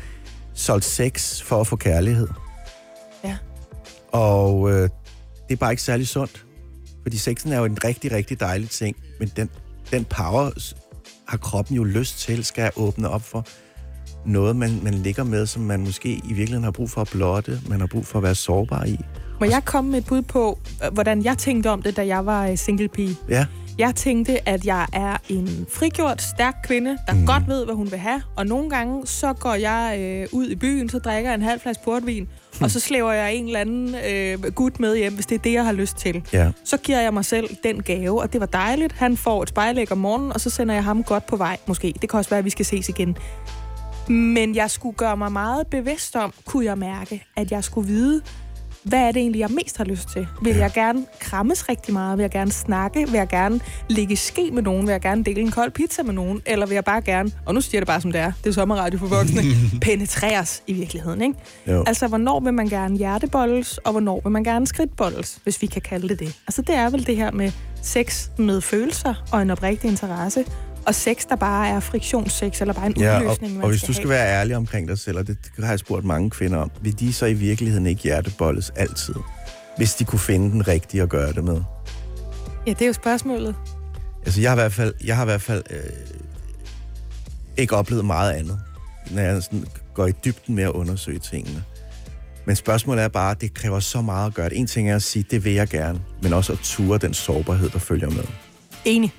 [0.55, 2.29] solgt sex for at få kærlighed.
[3.25, 3.37] Ja.
[4.13, 4.83] Og øh,
[5.49, 6.45] det er bare ikke særlig sundt.
[7.03, 8.97] Fordi sexen er jo en rigtig, rigtig dejlig ting.
[9.21, 9.51] Men den,
[9.91, 10.51] den power
[11.31, 13.47] har kroppen jo lyst til, skal åbne op for
[14.27, 17.61] noget, man, man ligger med, som man måske i virkeligheden har brug for at blotte.
[17.69, 18.99] Man har brug for at være sårbar i.
[19.41, 22.27] Må jeg komme med et bud på, øh, hvordan jeg tænkte om det, da jeg
[22.27, 23.17] var øh, single pige?
[23.29, 23.47] Ja,
[23.81, 27.27] Jeg tænkte, at jeg er en frigjort, stærk kvinde, der mm.
[27.27, 28.23] godt ved, hvad hun vil have.
[28.37, 31.61] Og nogle gange, så går jeg øh, ud i byen, så drikker jeg en halv
[31.61, 32.29] flaske portvin,
[32.61, 35.53] og så slæver jeg en eller anden øh, gut med hjem, hvis det er det,
[35.53, 36.23] jeg har lyst til.
[36.33, 36.51] ja.
[36.65, 38.93] Så giver jeg mig selv den gave, og det var dejligt.
[38.93, 41.95] Han får et spejlæg om morgenen, og så sender jeg ham godt på vej, måske.
[42.03, 43.17] Det kan også være, at vi skal ses igen.
[44.09, 48.23] Men jeg skulle gøre mig meget bevidst om, kunne jeg mærke, at jeg skulle vide,
[48.83, 50.29] hvad er det egentlig, jeg mest har lyst til?
[50.43, 52.19] Vil jeg gerne krammes rigtig meget?
[52.19, 53.07] Vil jeg gerne snakke?
[53.07, 54.87] Vil jeg gerne ligge i ske med nogen?
[54.87, 56.43] Vil jeg gerne dele en kold pizza med nogen?
[56.47, 58.51] Eller vil jeg bare gerne, og nu siger jeg det bare som det er, det
[58.51, 59.43] er sommerradio for voksne,
[59.83, 61.35] penetreres i virkeligheden, ikke?
[61.67, 61.85] Jo.
[61.87, 65.83] Altså, hvornår vil man gerne hjertebolles, og hvornår vil man gerne skridtbolles, hvis vi kan
[65.83, 66.37] kalde det det?
[66.47, 67.53] Altså, det er vel det her med
[67.83, 70.45] sex med følelser og en oprigtig interesse,
[70.87, 73.81] og sex, der bare er friktionssex, eller bare en Ja, og, udløsning, man og hvis
[73.81, 74.19] skal du skal have.
[74.19, 77.13] være ærlig omkring dig selv, og det har jeg spurgt mange kvinder om, vil de
[77.13, 79.15] så i virkeligheden ikke hjertebolles altid?
[79.77, 81.63] Hvis de kunne finde den rigtige at gøre det med.
[82.67, 83.55] Ja, det er jo spørgsmålet.
[84.27, 85.79] Altså, jeg har i hvert fald, jeg har i hvert fald øh,
[87.57, 88.61] ikke oplevet meget andet,
[89.11, 89.65] når jeg sådan
[89.95, 91.65] går i dybden med at undersøge tingene.
[92.47, 94.59] Men spørgsmålet er bare, at det kræver så meget at gøre det.
[94.59, 97.71] En ting er at sige, det vil jeg gerne, men også at ture den sårbarhed,
[97.71, 98.25] der følger med.
[98.85, 99.13] Enig.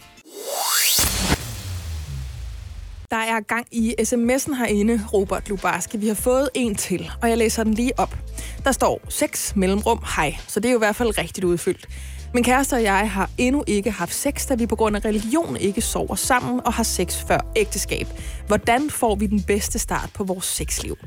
[3.11, 5.97] Der er gang i sms'en herinde, Robert Lubarski.
[5.97, 8.17] Vi har fået en til, og jeg læser den lige op.
[8.63, 11.87] Der står 6 mellemrum hej, så det er jo i hvert fald rigtigt udfyldt.
[12.33, 15.57] Min kæreste og jeg har endnu ikke haft sex, da vi på grund af religion
[15.57, 18.07] ikke sover sammen og har sex før ægteskab.
[18.47, 20.97] Hvordan får vi den bedste start på vores sexliv?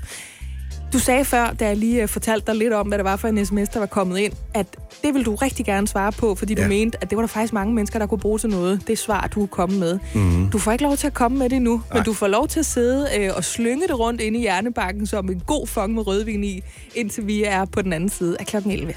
[0.94, 3.28] Du sagde før, da jeg lige øh, fortalte dig lidt om, hvad det var for
[3.28, 4.66] en sms, der var kommet ind, at
[5.02, 6.62] det vil du rigtig gerne svare på, fordi ja.
[6.62, 8.88] Du mente, at det var der faktisk mange mennesker, der kunne bruge til noget.
[8.88, 9.98] Det svar, du er kommet med.
[10.14, 10.50] Mm.
[10.50, 12.60] Du får ikke lov til at komme med det nu, men du får lov til
[12.60, 16.06] at sidde øh, og slynge det rundt inde i hjernebakken som en god fong med
[16.06, 16.62] rødvin i,
[16.94, 18.94] indtil vi er på den anden side af klokken 11.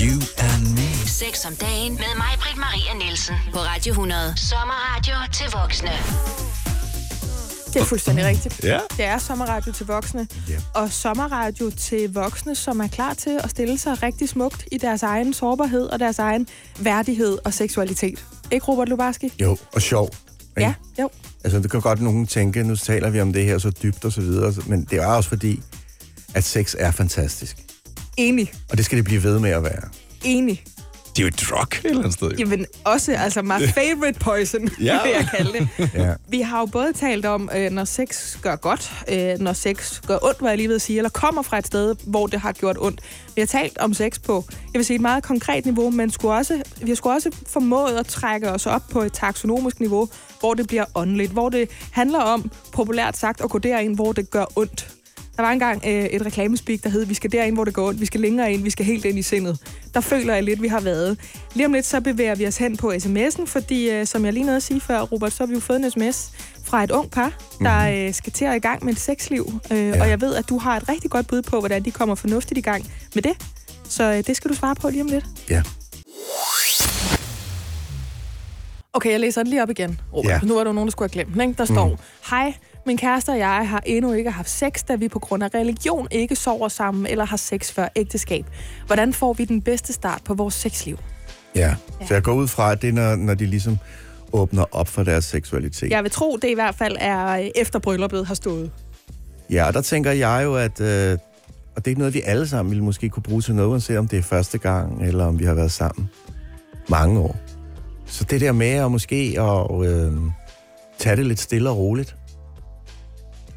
[0.00, 0.90] You and me.
[1.06, 3.34] Sex om dagen med mig, Britt Maria Nielsen.
[3.52, 4.20] På Radio 100.
[4.36, 5.90] Sommerradio til voksne.
[7.74, 8.64] Det er fuldstændig rigtigt.
[8.64, 8.78] Ja.
[8.96, 10.28] Det er sommerradio til voksne.
[10.48, 10.54] Ja.
[10.74, 15.02] Og sommerradio til voksne, som er klar til at stille sig rigtig smukt i deres
[15.02, 16.46] egen sårbarhed og deres egen
[16.78, 18.24] værdighed og seksualitet.
[18.50, 19.32] Ikke, Robert Lubarski?
[19.40, 20.10] Jo, og sjov.
[20.56, 20.60] ikke?
[20.60, 21.10] Ja, jo.
[21.44, 24.12] Altså, det kan godt nogen tænke, nu taler vi om det her så dybt og
[24.12, 25.62] så videre, men det er også fordi,
[26.34, 27.56] at sex er fantastisk.
[28.16, 28.52] Enig.
[28.70, 29.82] Og det skal det blive ved med at være.
[30.24, 30.64] Enig.
[31.16, 32.30] Det er jo et drug et eller andet sted.
[32.30, 32.36] jo.
[32.38, 35.02] Jamen også, altså my favorite poison, Ja.
[35.02, 35.68] vil jeg kalde det.
[35.94, 36.14] Ja.
[36.28, 40.18] Vi har jo både talt om, øh, når sex gør godt, øh, når sex gør
[40.22, 42.52] ondt, hvad jeg lige ved at sige, eller kommer fra et sted, hvor det har
[42.52, 43.00] gjort ondt.
[43.34, 46.34] Vi har talt om sex på, jeg vil sige, et meget konkret niveau, men skulle
[46.34, 50.08] også, vi har sgu også formået at trække os op på et taksonomisk niveau,
[50.40, 54.30] hvor det bliver åndeligt, hvor det handler om, populært sagt, at gå derind, hvor det
[54.30, 54.88] gør ondt.
[55.36, 58.00] Der var engang øh, et reklamespeak, der hed, vi skal derind, hvor det går ondt,
[58.00, 59.58] vi skal længere ind, vi skal helt ind i sindet.
[59.94, 61.18] Der føler jeg lidt, vi har været.
[61.54, 64.44] Lige om lidt, så bevæger vi os hen på sms'en, fordi øh, som jeg lige
[64.44, 66.30] nåede at sige før, Robert, så har vi jo fået en sms
[66.64, 69.60] fra et ung par, der øh, skal til at i gang med et sexliv.
[69.70, 70.02] Øh, ja.
[70.02, 72.58] Og jeg ved, at du har et rigtig godt bud på, hvordan de kommer fornuftigt
[72.58, 73.32] i gang med det.
[73.88, 75.24] Så øh, det skal du svare på lige om lidt.
[75.50, 75.62] Ja.
[78.92, 80.32] Okay, jeg læser den lige op igen, Robert.
[80.32, 80.40] Ja.
[80.42, 81.54] Nu er der nogen, der skulle have glemt den, ikke?
[81.58, 81.96] Der står, mm.
[82.30, 82.54] Hej,
[82.86, 86.08] min kæreste og jeg har endnu ikke haft sex, da vi på grund af religion
[86.10, 88.46] ikke sover sammen eller har sex før ægteskab.
[88.86, 90.98] Hvordan får vi den bedste start på vores sexliv?
[91.54, 91.74] Ja.
[92.08, 93.78] Så jeg går ud fra, at det er, når, når de ligesom
[94.32, 95.90] åbner op for deres seksualitet.
[95.90, 98.70] Jeg vil tro, det i hvert fald er øh, efter brylluppet har stået.
[99.50, 100.80] Ja, og der tænker jeg jo, at...
[100.80, 101.18] Øh,
[101.76, 104.08] og det er noget, vi alle sammen ville måske kunne bruge til noget, uanset om
[104.08, 106.10] det er første gang, eller om vi har været sammen
[106.88, 107.36] mange år.
[108.06, 110.12] Så det der med at måske at øh,
[110.98, 112.16] tage det lidt stille og roligt,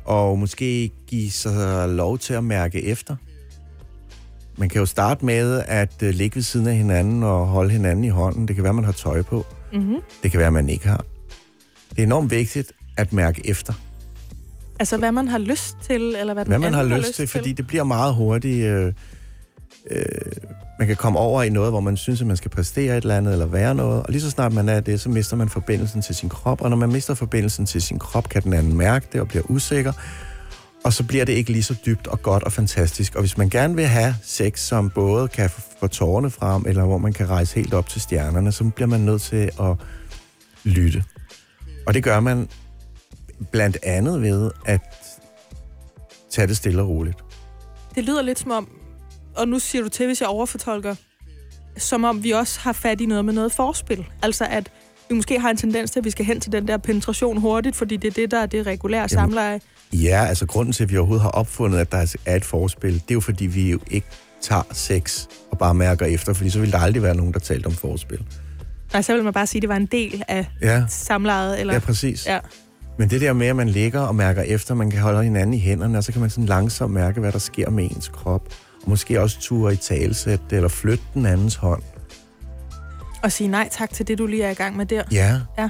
[0.08, 3.16] og måske give sig lov til at mærke efter.
[4.58, 8.03] Man kan jo starte med at øh, ligge ved siden af hinanden og holde hinanden
[8.03, 8.47] i hånden.
[8.47, 9.45] Det kan være, man har tøj på.
[9.74, 9.97] Mm-hmm.
[10.24, 11.05] Det kan være, man ikke har.
[11.89, 13.74] Det er enormt vigtigt at mærke efter.
[14.80, 17.53] Altså, hvad man har lyst til, eller hvad Hvad man har anden lyst til, fordi
[17.53, 18.66] det bliver meget hurtigt...
[18.66, 18.93] Øh,
[19.91, 20.03] øh,
[20.80, 23.17] man kan komme over i noget, hvor man synes, at man skal præstere et eller
[23.17, 24.03] andet, eller være noget.
[24.03, 26.61] Og lige så snart man er det, så mister man forbindelsen til sin krop.
[26.61, 29.43] Og når man mister forbindelsen til sin krop, kan den anden mærke det og bliver
[29.51, 29.93] usikker.
[30.84, 33.15] Og så bliver det ikke lige så dybt og godt og fantastisk.
[33.15, 35.49] Og hvis man gerne vil have sex, som både kan
[35.80, 38.99] få tårerne frem, eller hvor man kan rejse helt op til stjernerne, så bliver man
[38.99, 39.75] nødt til at
[40.63, 41.03] lytte.
[41.88, 42.47] Og det gør man
[43.51, 44.82] blandt andet ved at
[46.32, 47.17] tage det stille og roligt.
[47.95, 48.76] Det lyder lidt som om,
[49.38, 50.95] og nu siger du til, hvis jeg overfortolker,
[51.77, 54.05] som om vi også har fat i noget med noget forspil.
[54.21, 54.71] Altså at
[55.09, 57.75] vi måske har en tendens til, at vi skal hen til den der penetration hurtigt,
[57.75, 59.59] fordi det er det, der er det regulære samleje.
[59.93, 63.01] Ja, altså grunden til, at vi overhovedet har opfundet, at der er et forspil, det
[63.09, 64.07] er jo fordi, vi jo ikke
[64.41, 67.65] tager sex og bare mærker efter, fordi så vil der aldrig være nogen, der talte
[67.65, 68.23] om forspil.
[68.93, 71.59] Og så vil man bare sige, at det var en del af Ja, samlejet.
[71.59, 71.73] Eller...
[71.73, 72.25] ja præcis.
[72.25, 72.39] Ja.
[72.97, 75.59] Men det der med, at man ligger og mærker efter, man kan holde hinanden i
[75.59, 78.41] hænderne, og så kan man sådan langsomt mærke, hvad der sker med ens krop.
[78.88, 81.83] Måske også ture i talsæt eller flytte den andens hånd.
[83.23, 85.03] Og sige nej tak til det, du lige er i gang med der.
[85.11, 85.39] Ja.
[85.57, 85.69] Ja.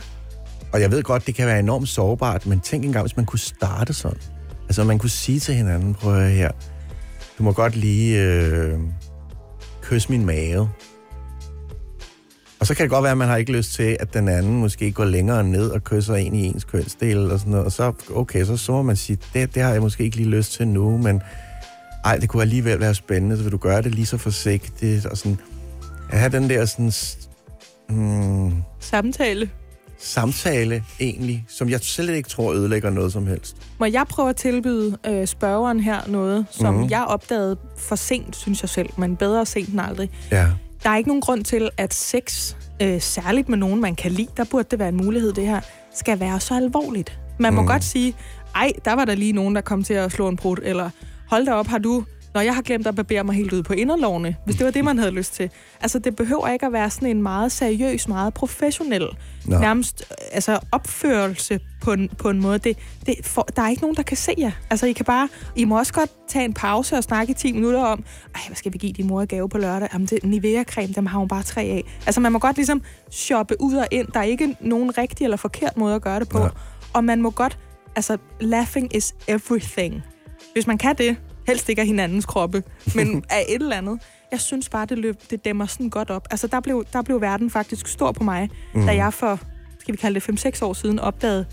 [0.73, 3.39] Og jeg ved godt, det kan være enormt sårbart, men tænk engang, hvis man kunne
[3.39, 4.19] starte sådan.
[4.63, 6.51] Altså, man kunne sige til hinanden, prøv at her,
[7.37, 8.79] du må godt lige øh,
[9.81, 10.69] kysse min mave.
[12.59, 14.59] Og så kan det godt være, at man har ikke lyst til, at den anden
[14.59, 17.65] måske går længere ned og kysser en i ens kønsdel og sådan noget.
[17.65, 20.29] Og så, okay, så, så må man sige, det, det har jeg måske ikke lige
[20.29, 21.21] lyst til nu, men
[22.07, 25.17] ej, det kunne alligevel være spændende, så vil du gøre det lige så forsigtigt og
[25.17, 25.37] sådan.
[26.09, 26.91] At have den der sådan,
[27.89, 29.49] hmm, Samtale.
[29.99, 33.55] samtale egentlig, som jeg slet ikke tror ødelægger noget som helst.
[33.79, 36.83] Må jeg prøve at tilbyde øh, spørgeren her noget, som Mhm.
[36.83, 36.89] mm.
[36.89, 40.09] jeg opdagede for sent, synes jeg selv, men bedre sent end aldrig.
[40.31, 40.47] Ja.
[40.83, 44.27] Der er ikke nogen grund til, at sex, øh, særligt med nogen, man kan lide,
[44.37, 45.59] der burde det være en mulighed, det her,
[45.95, 47.19] skal være så alvorligt.
[47.39, 47.67] Man må Mm.
[47.67, 48.13] godt sige,
[48.55, 50.89] ej, der var der lige nogen, der kom til at slå en brud, eller
[51.29, 52.03] hold da op, har du...
[52.33, 54.85] Når jeg har glemt at barbere mig helt ud på inderlovene, hvis det var det,
[54.85, 55.49] man havde lyst til.
[55.81, 59.07] Altså, det behøver ikke at være sådan en meget seriøs, meget professionel,
[59.45, 59.59] Nå.
[59.59, 62.57] nærmest altså, opførelse på en, på en måde.
[62.57, 64.51] Det, det, for, der er ikke nogen, der kan se jer.
[64.69, 65.29] Altså, I kan bare...
[65.55, 68.03] I må også godt tage en pause og snakke i 10 minutter om,
[68.35, 69.89] ej, hvad skal vi give din mor i gave på lørdag?
[69.93, 71.83] Jamen, det Nivea-creme, dem har hun bare tre af.
[72.05, 74.07] Altså, man må godt ligesom shoppe ud og ind.
[74.13, 76.39] Der er ikke nogen rigtig eller forkert måde at gøre det på.
[76.39, 76.49] Nej.
[76.93, 77.57] Og man må godt...
[77.95, 80.03] Altså, laughing is everything.
[80.53, 81.17] Hvis man kan det,
[81.47, 82.63] helst ikke af hinandens kroppe,
[82.95, 83.99] men af et eller andet.
[84.31, 86.27] Jeg synes bare, det, løb, det dæmmer sådan godt op.
[86.31, 88.85] Altså, der blev, der blev verden faktisk stor på mig, mm.
[88.85, 89.39] da jeg for,
[89.79, 91.45] skal vi kalde det 5-6 år siden, opdagede,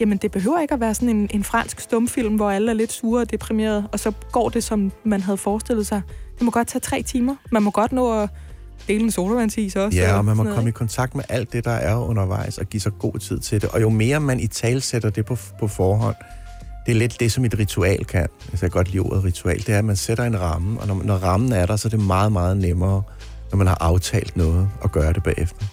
[0.00, 2.92] jamen det behøver ikke at være sådan en, en fransk stumfilm, hvor alle er lidt
[2.92, 6.02] sure og deprimerede, og så går det, som man havde forestillet sig.
[6.34, 7.36] Det må godt tage tre timer.
[7.52, 8.30] Man må godt nå at
[8.88, 9.98] dele en sodavandsis også.
[9.98, 12.66] Ja, og man må komme i noget, kontakt med alt det, der er undervejs, og
[12.66, 13.70] give sig god tid til det.
[13.70, 16.16] Og jo mere man i talsætter det på, på forhånd,
[16.86, 18.20] det er lidt det, som et ritual kan.
[18.20, 19.58] Altså, jeg kan godt lide ordet ritual.
[19.58, 21.90] Det er, at man sætter en ramme, og når, når rammen er der, så er
[21.90, 23.02] det meget, meget nemmere,
[23.50, 25.66] når man har aftalt noget, at gøre det bagefter.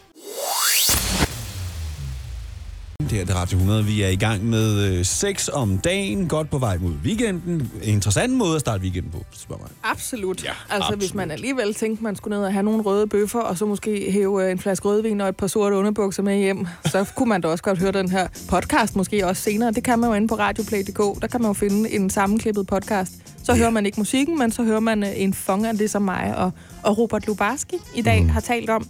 [3.00, 3.86] Det er det Radio 100.
[3.86, 6.28] Vi er i gang med øh, sex om dagen.
[6.28, 7.72] Godt på vej mod weekenden.
[7.84, 9.70] En interessant måde at starte weekenden på, spørger mig.
[9.84, 10.44] Absolut.
[10.44, 11.00] Ja, altså, absolut.
[11.00, 14.12] hvis man alligevel tænkte, man skulle ned og have nogle røde bøffer, og så måske
[14.12, 17.42] hæve øh, en flaske rødvin og et par sorte underbukser med hjem, så kunne man
[17.42, 19.72] da også godt høre den her podcast måske også senere.
[19.72, 21.22] Det kan man jo inde på radioplay.dk.
[21.22, 23.12] Der kan man jo finde en sammenklippet podcast.
[23.44, 26.02] Så hører man ikke musikken, men så hører man øh, en fong af det, som
[26.02, 26.52] mig og,
[26.84, 28.30] og Robert Lubarski i dag mm.
[28.30, 28.88] har talt om.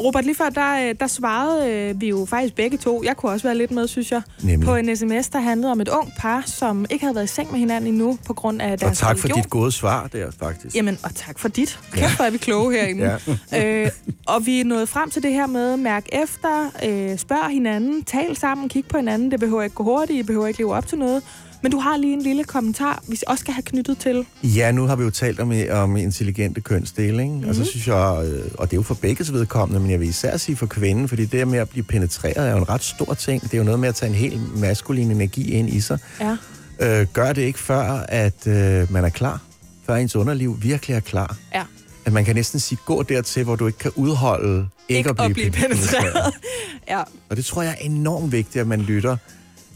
[0.00, 3.02] Robert, lige før, der, øh, der svarede øh, vi jo faktisk begge to.
[3.04, 4.22] Jeg kunne også være lidt med, synes jeg.
[4.42, 4.66] Nemlig.
[4.68, 7.50] På en sms, der handlede om et ung par, som ikke havde været i seng
[7.50, 9.42] med hinanden endnu, på grund af Og deres tak for religion.
[9.42, 10.76] dit gode svar der, faktisk.
[10.76, 11.78] Jamen, og tak for dit.
[11.92, 13.18] Kæft, hvor er vi kloge herinde.
[13.52, 13.84] Ja.
[13.84, 13.90] øh,
[14.26, 18.36] og vi er nået frem til det her med mærk efter, øh, spørg hinanden, tal
[18.36, 19.30] sammen, kig på hinanden.
[19.30, 21.22] Det behøver ikke gå hurtigt, I behøver ikke leve op til noget.
[21.62, 24.26] Men du har lige en lille kommentar, vi også skal have knyttet til.
[24.42, 27.34] Ja, nu har vi jo talt om, om intelligente kønsdele, ikke?
[27.34, 27.48] Mm-hmm.
[27.48, 30.08] Og så synes jeg, øh, og det er jo for begges vedkommende, men jeg vil
[30.08, 33.14] især sige for kvinden, fordi det med at blive penetreret er jo en ret stor
[33.14, 33.42] ting.
[33.42, 35.98] Det er jo noget med at tage en helt maskulin energi ind i sig.
[36.20, 36.36] Ja.
[36.80, 39.40] Øh, gør det ikke før, at øh, man er klar.
[39.86, 41.36] Før ens underliv virkelig er klar.
[41.54, 41.62] Ja.
[42.04, 45.50] At man kan næsten sige, gå dertil, hvor du ikke kan udholde ikke at blive
[45.50, 46.34] penetreret.
[46.90, 47.02] ja.
[47.30, 49.16] Og det tror jeg er enormt vigtigt, at man lytter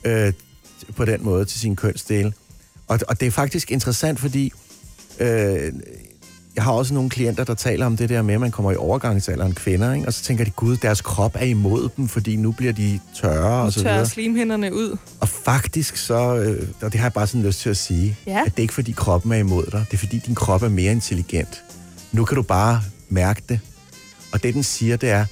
[0.04, 0.32] øh,
[0.96, 2.34] på den måde til sin kønsdel.
[2.88, 4.52] Og, og det er faktisk interessant, fordi
[5.20, 5.72] øh,
[6.56, 8.76] jeg har også nogle klienter, der taler om det der med, at man kommer i
[8.76, 10.06] overgangsalderen kvinder, ikke?
[10.06, 13.62] og så tænker de, gud, deres krop er imod dem, fordi nu bliver de tørre
[13.62, 14.08] og så Tørre videre.
[14.08, 14.96] slimhinderne ud.
[15.20, 18.38] Og faktisk så, øh, og det har jeg bare sådan lyst til at sige, Ja.
[18.46, 20.68] at det er ikke fordi kroppen er imod dig, det er fordi din krop er
[20.68, 21.62] mere intelligent.
[22.12, 23.60] Nu kan du bare mærke det.
[24.32, 25.24] Og det den siger, det er,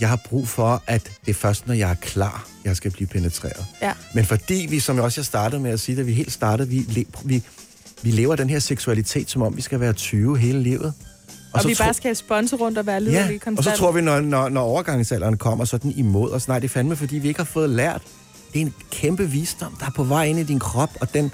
[0.00, 3.06] jeg har brug for, at det er først, når jeg er klar, jeg skal blive
[3.06, 3.64] penetreret.
[3.82, 3.92] Ja.
[4.14, 6.68] Men fordi vi, som jeg også jeg startede med at sige, da vi helt startede,
[6.68, 7.42] vi, vi,
[8.02, 10.92] vi lever den her seksualitet, som om vi skal være 20 hele livet.
[11.52, 13.58] Og, så vi bare skal sponse rundt og være Ja, liderlige konstant.
[13.58, 16.48] og så tror vi, når, når, når overgangsalderen kommer, så er den imod os.
[16.48, 18.02] Nej, det er fandme, fordi vi ikke har fået lært.
[18.52, 21.32] Det er en kæmpe visdom, der er på vej ind i din krop, og den,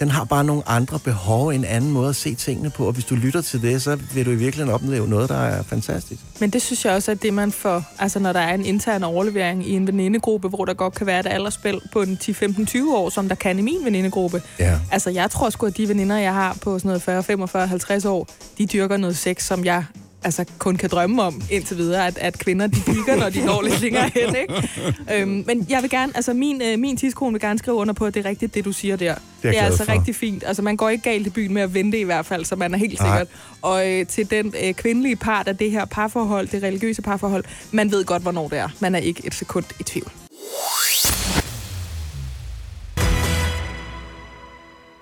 [0.00, 2.86] den har bare nogle andre behov, en anden måde at se tingene på.
[2.86, 5.62] Og hvis du lytter til det, så vil du i virkeligheden opleve noget, der er
[5.62, 6.20] fantastisk.
[6.40, 9.02] Men det synes jeg også er det, man får, altså når der er en intern
[9.02, 13.10] overlevering i en venindegruppe, hvor der godt kan være et aldersspil på en 10-15-20 år,
[13.10, 14.42] som der kan i min venindegruppe.
[14.58, 14.78] Ja.
[14.92, 18.04] Altså jeg tror sgu, at de veninder, jeg har på sådan noget 40, 45, 50
[18.04, 18.28] år,
[18.58, 19.84] de dyrker noget sex, som jeg
[20.24, 23.62] altså kun kan drømme om indtil videre, at, at kvinder de piker, når de når
[23.62, 24.68] lidt længere hen, ikke?
[25.14, 28.06] Øhm, men jeg vil gerne, altså min, øh, min tidskone vil gerne skrive under på,
[28.06, 29.14] at det er rigtigt, det du siger der.
[29.14, 29.92] det er glad altså for.
[29.92, 30.44] rigtig fint.
[30.46, 32.74] Altså man går ikke galt i byen med at vente i hvert fald, så man
[32.74, 33.08] er helt Nej.
[33.08, 33.28] sikkert.
[33.62, 37.90] Og øh, til den øh, kvindelige part af det her parforhold, det religiøse parforhold, man
[37.90, 38.68] ved godt, hvornår det er.
[38.80, 40.12] Man er ikke et sekund i tvivl.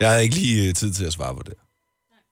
[0.01, 1.55] Jeg havde ikke lige øh, tid til at svare på det.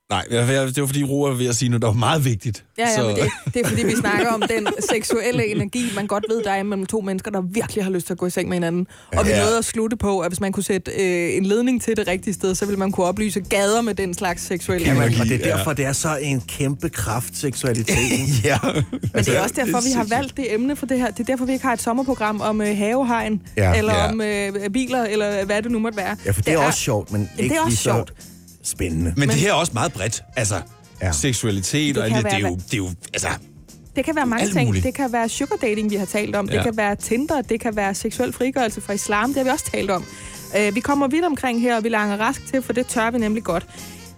[0.09, 2.63] Nej, det var fordi Roa var ved at sige noget, der var meget vigtigt.
[2.77, 6.07] Ja, ja, Så- men det, det er fordi, vi snakker om den seksuelle energi, man
[6.07, 8.29] godt ved, der er mellem to mennesker, der virkelig har lyst til at gå i
[8.29, 8.87] seng med hinanden.
[9.17, 9.41] Og vi Ja.
[9.41, 12.33] nåede at slutte på, at hvis man kunne sætte øh, en ledning til det rigtige
[12.33, 15.19] sted, så ville man kunne oplyse gader med den slags seksuelle energi.
[15.19, 15.57] og det er Ja.
[15.57, 18.27] derfor, det er så en kæmpe kraft, seksualiteten.
[18.43, 18.57] ja.
[19.13, 21.11] Men det er også derfor, vi har valgt det emne for det her.
[21.11, 23.77] Det er derfor, vi ikke har et sommerprogram om øh, havehegn, Ja.
[23.77, 24.11] eller Ja.
[24.11, 26.17] om øh, biler, eller hvad det nu måtte være.
[26.25, 28.13] Ja, for det er også sjovt, men det ikke er også lige så sjovt.
[28.67, 29.13] Spændende.
[29.17, 30.23] Men, det her er også meget bredt.
[30.35, 30.61] Altså,
[31.01, 31.11] Ja.
[31.11, 33.27] seksualitet Det og alt det, det, er jo, det er jo, altså,
[33.95, 34.67] Det kan være mange ting.
[34.67, 34.85] muligt.
[34.85, 36.47] Det kan være sugar dating, vi har talt om.
[36.47, 36.63] Det Ja.
[36.63, 37.41] kan være Tinder.
[37.41, 39.27] Det kan være seksuel frigørelse fra islam.
[39.29, 40.05] Det har vi også talt om.
[40.67, 43.17] Uh, vi kommer vidt omkring her, og vi langer rask til, for det tør vi
[43.17, 43.65] nemlig godt.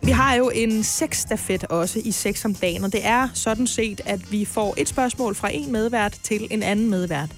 [0.02, 4.02] Vi har jo en sexstafet også i sex om dagen, og det er sådan set,
[4.06, 7.30] at vi får et spørgsmål fra en medvært til en anden medvært.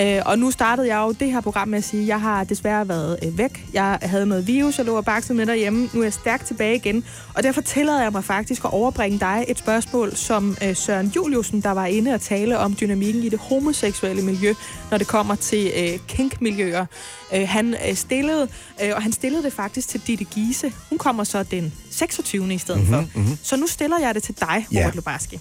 [0.00, 2.44] Øh, og nu startede jeg jo det her program med at sige, at jeg har
[2.44, 3.66] desværre været øh, væk.
[3.72, 5.88] Jeg havde noget virus, jeg lå og bakset med derhjemme.
[5.94, 7.04] Nu er jeg stærkt tilbage igen.
[7.34, 11.60] Og derfor tillader jeg mig faktisk at overbringe dig et spørgsmål, som øh, Søren Juliusen,
[11.60, 14.54] der var inde og tale om dynamikken i det homoseksuelle miljø,
[14.90, 16.86] når det kommer til øh, kink-miljøer.
[17.34, 18.48] Øh, han øh, stillede,
[18.82, 20.72] øh, og han stillede det faktisk til Ditte Giese.
[20.88, 22.54] Hun kommer så den 26.
[22.54, 23.18] i stedet mm-hmm, for.
[23.18, 23.38] Mm-hmm.
[23.42, 24.66] Så nu stiller jeg det til dig.
[24.72, 25.40] Robert Lubarski.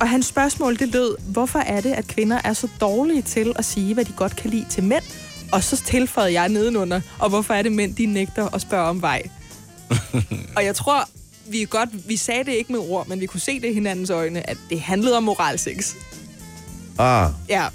[0.00, 3.64] Og hans spørgsmål, det lød, hvorfor er det, at kvinder er så dårlige til at
[3.64, 5.02] sige, hvad de godt kan lide til mænd?
[5.52, 9.02] Og så tilføjede jeg nedenunder, og hvorfor er det mænd, de nægter at spørge om
[9.02, 9.22] vej?
[10.56, 11.08] og jeg tror,
[11.46, 14.10] vi godt, vi sagde det ikke med ord, men vi kunne se det i hinandens
[14.10, 15.92] øjne, at det handlede om moralsex.
[16.98, 17.66] Ah, Ja,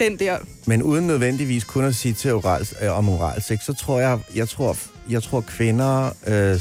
[0.00, 0.38] den der.
[0.66, 4.48] men uden nødvendigvis kun at sige til oral, øh, om oralsex, så tror jeg, jeg
[4.48, 4.76] tror,
[5.10, 6.60] jeg tror kvinder, øh,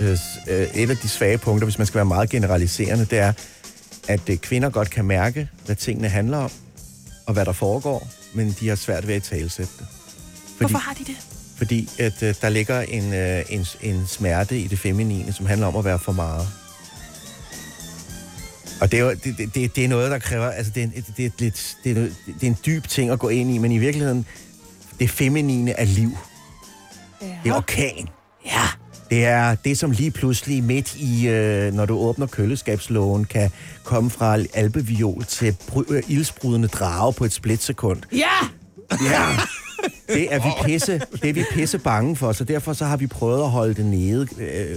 [0.00, 0.18] øh,
[0.48, 3.32] øh, et af de svage punkter, hvis man skal være meget generaliserende, det er,
[4.08, 6.50] at øh, kvinder godt kan mærke, hvad tingene handler om,
[7.26, 9.86] og hvad der foregår, men de har svært ved at talsætte det.
[10.46, 11.16] Fordi, Hvorfor har de det?
[11.56, 15.66] Fordi at, øh, der ligger en, øh, en, en smerte i det feminine, som handler
[15.66, 16.48] om at være for meget.
[18.80, 20.46] Og det er, jo, det, det- det, det er noget, der kræver...
[20.50, 20.86] Altså, det er,
[21.16, 21.94] det, er et lidt, det, er,
[22.26, 24.26] det er en dyb ting at gå ind i, men i virkeligheden,
[25.00, 26.16] det feminine er liv.
[27.22, 27.26] Ja.
[27.44, 28.08] Det er orkan.
[28.46, 28.62] ja.
[29.10, 33.50] Det er det, som lige pludselig midt i, øh, når du åbner køleskabslågen, kan
[33.84, 38.02] komme fra alpeviol til bry- øh, ildsprudende drage på et splitsekund.
[38.12, 38.26] Ja!
[38.92, 39.26] Ja,
[40.14, 43.06] det er vi pisse, det er vi pisse bange for, så derfor så har vi
[43.06, 44.76] prøvet at holde det nede øh,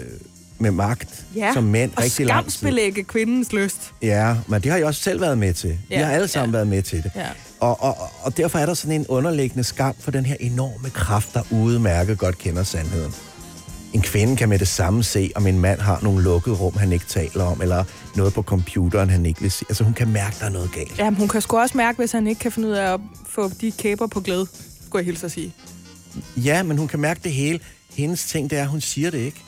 [0.60, 1.54] med magt ja.
[1.54, 2.52] som mænd og rigtig lang tid.
[2.52, 3.92] skamsbelægge kvindens lyst.
[4.02, 5.70] Ja, men det har jeg også selv været med til.
[5.70, 6.58] Vi Ja, har alle sammen ja.
[6.58, 7.12] været med til det.
[7.16, 7.26] Ja.
[7.60, 11.34] Og, og, og derfor er der sådan en underliggende skam for den her enorme kraft,
[11.34, 13.14] der udmærket godt kender sandheden.
[13.94, 16.92] En kvinde kan med det samme se, om en mand har nogle lukkede rum, han
[16.92, 17.84] ikke taler om, eller
[18.16, 19.66] noget på computeren, han ikke vil se.
[19.70, 20.98] Altså hun kan mærke, der er noget galt.
[21.00, 23.00] Ja, men hun kan sgu også mærke, hvis han ikke kan finde ud af at
[23.30, 24.48] få de kæber på glæde,
[24.86, 25.54] skulle jeg hilse at sige.
[26.38, 27.60] Ja, men hun kan mærke det hele.
[27.96, 29.42] Hendes ting, det er, at hun siger det ikke.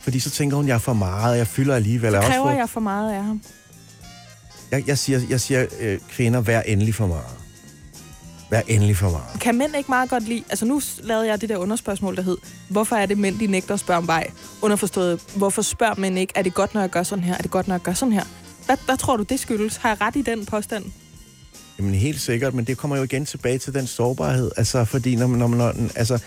[0.00, 2.12] Fordi så tænker hun, jeg er for meget, jeg fylder alligevel.
[2.12, 3.40] Jeg har også Kræver fået- jeg for meget af ham?
[4.70, 7.24] Jeg, jeg siger, jeg siger øh, kvinder, vær endelig for meget.
[8.52, 9.40] Vær endelig for meget.
[9.40, 10.44] Kan mænd ikke meget godt lide...
[10.48, 12.36] Altså nu lavede jeg det der underspørgsmål, der hed,
[12.68, 14.30] hvorfor er det mænd, de nægter at spørge om vej?
[14.62, 17.34] Underforstået, hvorfor spørger mænd ikke, er det godt, når jeg gør sådan her?
[17.34, 18.24] Er det godt, når jeg gør sådan her?
[18.66, 19.76] Hvad, hvad tror du, det skyldes?
[19.76, 20.84] Har jeg ret i den påstand?
[21.78, 24.50] Jamen helt sikkert, men det kommer jo igen tilbage til den sårbarhed.
[24.56, 25.38] Altså, fordi når man...
[25.38, 26.22] Når man når, altså,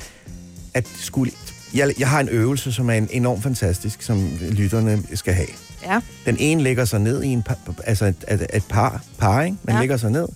[0.73, 1.32] at skulle,
[1.73, 5.47] jeg, jeg har en øvelse, som er en enormt fantastisk, som lytterne skal have.
[5.84, 5.99] Ja.
[6.26, 9.57] Den ene lægger sig ned i en par, altså et, et, et par, par ikke?
[9.63, 9.80] Man ja.
[9.80, 10.28] lægger sig ned,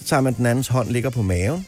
[0.00, 1.66] så tager man den andens hånd, ligger på maven,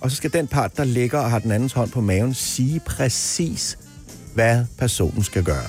[0.00, 2.80] og så skal den part, der ligger og har den andens hånd på maven, sige
[2.80, 3.78] præcis,
[4.34, 5.66] hvad personen skal gøre.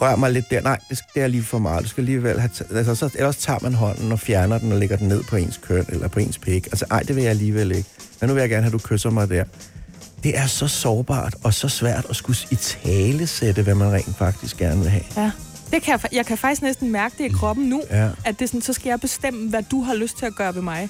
[0.00, 0.60] Rør mig lidt der.
[0.60, 1.84] Nej, det, skal- det er lige for meget.
[1.84, 2.50] Du skal alligevel have...
[2.54, 5.36] t- Altså, så, ellers tager man hånden og fjerner den og lægger den ned på
[5.36, 6.66] ens køn eller på ens pik.
[6.66, 7.88] Altså, ej, det vil jeg alligevel ikke.
[8.20, 9.44] Men nu vil jeg gerne have, at du kysser mig der.
[10.22, 14.16] Det er så sårbart og så svært at skulle i tale sætte, hvad man rent
[14.18, 15.02] faktisk gerne vil have.
[15.16, 15.30] Ja.
[15.70, 18.10] Det kan jeg, jeg kan faktisk næsten mærke det i kroppen nu, Ja.
[18.24, 20.54] at det er sådan, så skal jeg bestemme, hvad du har lyst til at gøre
[20.54, 20.88] ved mig.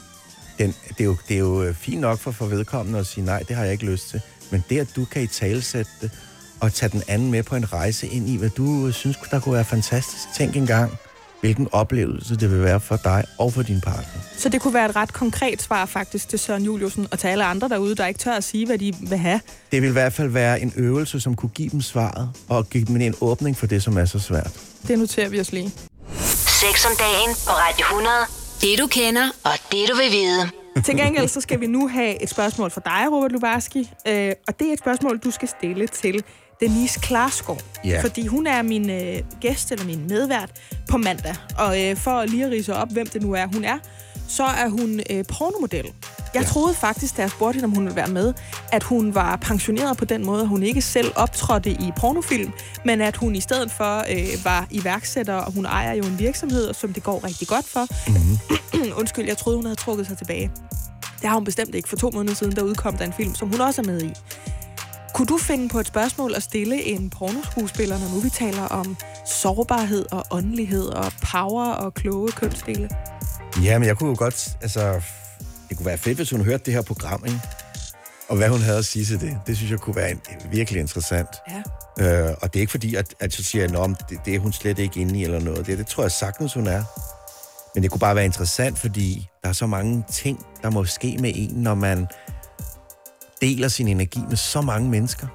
[0.58, 3.24] den, det, er jo, det er jo øh, fint nok for, for vedkommende at sige,
[3.24, 4.20] nej, det har jeg ikke lyst til.
[4.50, 6.10] Men det, at du kan i talesætte det,
[6.60, 9.40] og tage den anden med på en rejse ind i, hvad du øh, synes, der
[9.40, 10.22] kunne være fantastisk.
[10.34, 10.92] Tænk engang,
[11.41, 14.20] hvilken oplevelse det vil være for dig og for din partner.
[14.37, 17.45] Så det kunne være et ret konkret svar faktisk til Søren Juliusen og til alle
[17.45, 19.41] andre derude, der ikke tør at sige, hvad de vil have.
[19.72, 22.84] Det vil i hvert fald være en øvelse, som kunne give dem svaret, og give
[22.84, 24.61] dem en åbning for det, som er så svært.
[24.89, 25.72] Det noterer vi os lige.
[26.61, 28.14] Sex om dagen på Radio 100.
[28.61, 30.51] Det du kender, og det du vil vide.
[30.84, 33.91] Til gengæld så skal vi nu have et spørgsmål for dig, Robert Lubarski.
[34.09, 36.24] Øh, og det er et spørgsmål, du skal stille til
[36.61, 37.61] Denise Klarskov.
[37.84, 38.02] Ja.
[38.02, 40.50] Fordi hun er min øh, gæst, eller min medvært,
[40.90, 41.34] på mandag.
[41.59, 43.78] Og øh, for lige at rise op, hvem det nu er, hun er,
[44.28, 45.84] så er hun øh, pornomodel.
[46.34, 46.48] Jeg ja.
[46.48, 48.34] troede faktisk, da jeg spurgte hende, om hun ville være med,
[48.72, 52.52] at hun var pensioneret på den måde, at hun ikke selv optrådte i pornofilm,
[52.84, 56.74] men at hun i stedet for øh, var iværksætter, og hun ejer jo en virksomhed,
[56.74, 57.86] som det går rigtig godt for.
[58.09, 58.92] Mm-hmm.
[59.00, 60.50] Undskyld, jeg troede, hun havde trukket sig tilbage.
[61.20, 61.88] Det har hun bestemt ikke.
[61.88, 64.12] For to måneder siden, der udkom der en film, som hun også er med i.
[65.16, 68.96] Kunne du finde på et spørgsmål at stille en pornoskuespiller, når nu vi taler om
[69.26, 72.88] sårbarhed og åndelighed og power og kloge kønsdele?
[73.62, 75.00] Ja, men jeg kunne jo godt, altså,
[75.68, 77.40] det kunne være fedt, hvis hun hørte det her program, ikke?
[78.28, 80.80] Og hvad hun havde at sige til det, det synes jeg kunne være en, virkelig
[80.80, 81.28] interessant.
[81.98, 82.28] Ja.
[82.28, 84.38] Øh, og det er ikke fordi, at, at så siger jeg, at det, det er
[84.38, 85.66] hun slet ikke inde i eller noget.
[85.66, 86.82] Det, det tror jeg sagtens, hun er.
[87.74, 91.16] Men det kunne bare være interessant, fordi der er så mange ting, der må ske
[91.20, 92.06] med en, når man
[93.41, 95.26] deler sin energi med så mange mennesker.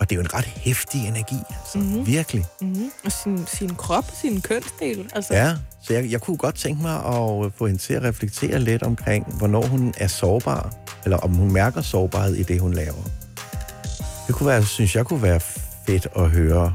[0.00, 1.78] Og det er jo en ret hæftig energi, altså.
[1.78, 2.06] Mm-hmm.
[2.06, 2.44] Virkelig.
[2.60, 2.90] Mm-hmm.
[3.04, 5.10] Og sin, sin krop, sin kønsdel.
[5.14, 8.02] Altså, Ja, så jeg, jeg kunne godt tænke mig at øh, få hende til at
[8.02, 10.72] reflektere lidt omkring, hvornår hun er sårbar,
[11.04, 13.02] eller om hun mærker sårbarhed i det, hun laver.
[14.26, 15.40] Det kunne være, synes jeg kunne være
[15.86, 16.74] fedt at høre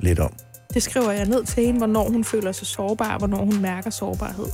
[0.00, 0.32] lidt om.
[0.74, 4.46] Det skriver jeg ned til hende, hvornår hun føler sig sårbar, hvornår hun mærker sårbarhed.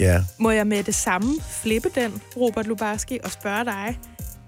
[0.00, 3.98] Ja, Må jeg med det samme flippe den, Robert Lubarski, og spørge dig,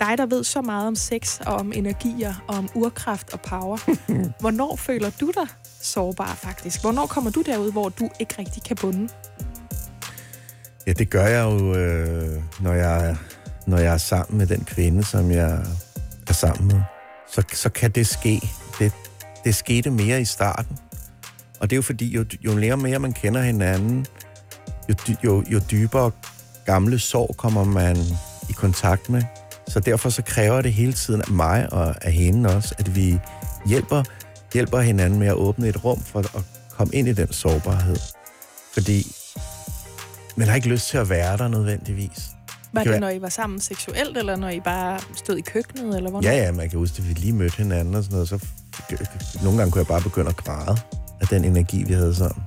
[0.01, 3.79] dig der ved så meget om sex og om energier og om urkraft og power,
[4.41, 5.47] hvornår føler du dig
[5.81, 6.81] sårbar faktisk?
[6.81, 9.09] Hvornår kommer du derud, hvor du ikke rigtig kan bunde?
[10.89, 13.17] ja det gør jeg jo, øh, når, jeg,
[13.67, 15.65] når jeg er sammen med den kvinde, som jeg
[16.29, 16.83] er sammen med.
[17.33, 18.41] Så, så kan det ske.
[18.79, 18.93] Det,
[19.45, 20.79] det skete mere i starten.
[21.61, 24.07] Og det er jo fordi, jo, jo længere mere man kender hinanden,
[24.89, 24.95] jo,
[25.25, 26.11] jo, jo dybere
[26.67, 27.97] gamle sår kommer man
[28.49, 29.23] i kontakt med.
[29.69, 33.19] Så derfor så kræver det hele tiden af mig og af hende også, at vi
[33.67, 34.03] hjælper,
[34.53, 37.97] hjælper hinanden med at åbne et rum for at komme ind i den sårbarhed.
[38.73, 39.07] Fordi
[40.37, 42.29] man har ikke lyst til at være der nødvendigvis.
[42.73, 46.11] Var det, når I var sammen seksuelt, eller når I bare stod i køkkenet, eller
[46.11, 46.29] hvornår?
[46.29, 48.47] Ja, ja, man kan huske, at vi lige mødte hinanden og sådan noget, så
[49.43, 50.79] nogle gange kunne jeg bare begynde at græde
[51.21, 52.43] af den energi, vi havde sammen.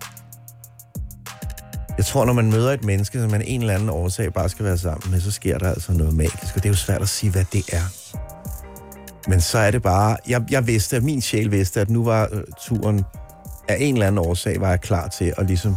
[2.01, 4.65] Jeg tror, når man møder et menneske, som man en eller anden årsag bare skal
[4.65, 7.09] være sammen med, så sker der altså noget magisk, og det er jo svært at
[7.09, 7.81] sige, hvad det er.
[9.29, 10.17] Men så er det bare...
[10.27, 13.03] Jeg, jeg vidste, at min sjæl vidste, at nu var øh, turen
[13.67, 15.75] af en eller anden årsag, var jeg klar til at ligesom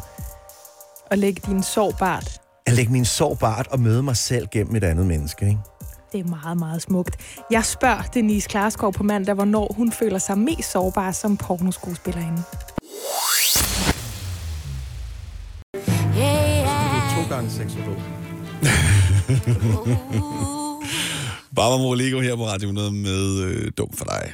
[1.10, 2.40] Og lægge din sårbart.
[2.66, 5.58] at lægge min sårbart og møde mig selv gennem et andet menneske, ikke?
[6.12, 7.16] Det er meget, meget smukt.
[7.50, 12.42] Jeg spørger Denise Klarskov på mandag, hvornår hun føler sig mest sårbar som pornoskuespillerinde.
[17.74, 17.96] Seksolog.
[21.56, 24.32] Barbara Moraligo her på Radio 100 med øh, Dum for dig.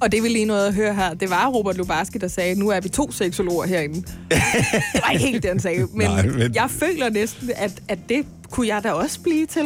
[0.00, 2.68] Og det vi lige nåede at høre her, det var Robert Lubarski, der sagde, nu
[2.68, 3.94] er vi to seksologer herinde.
[3.94, 5.88] det var ikke helt det, han sagde.
[5.94, 9.64] Men, Nej, men- jeg føler næsten, at, at det kunne jeg da også blive til.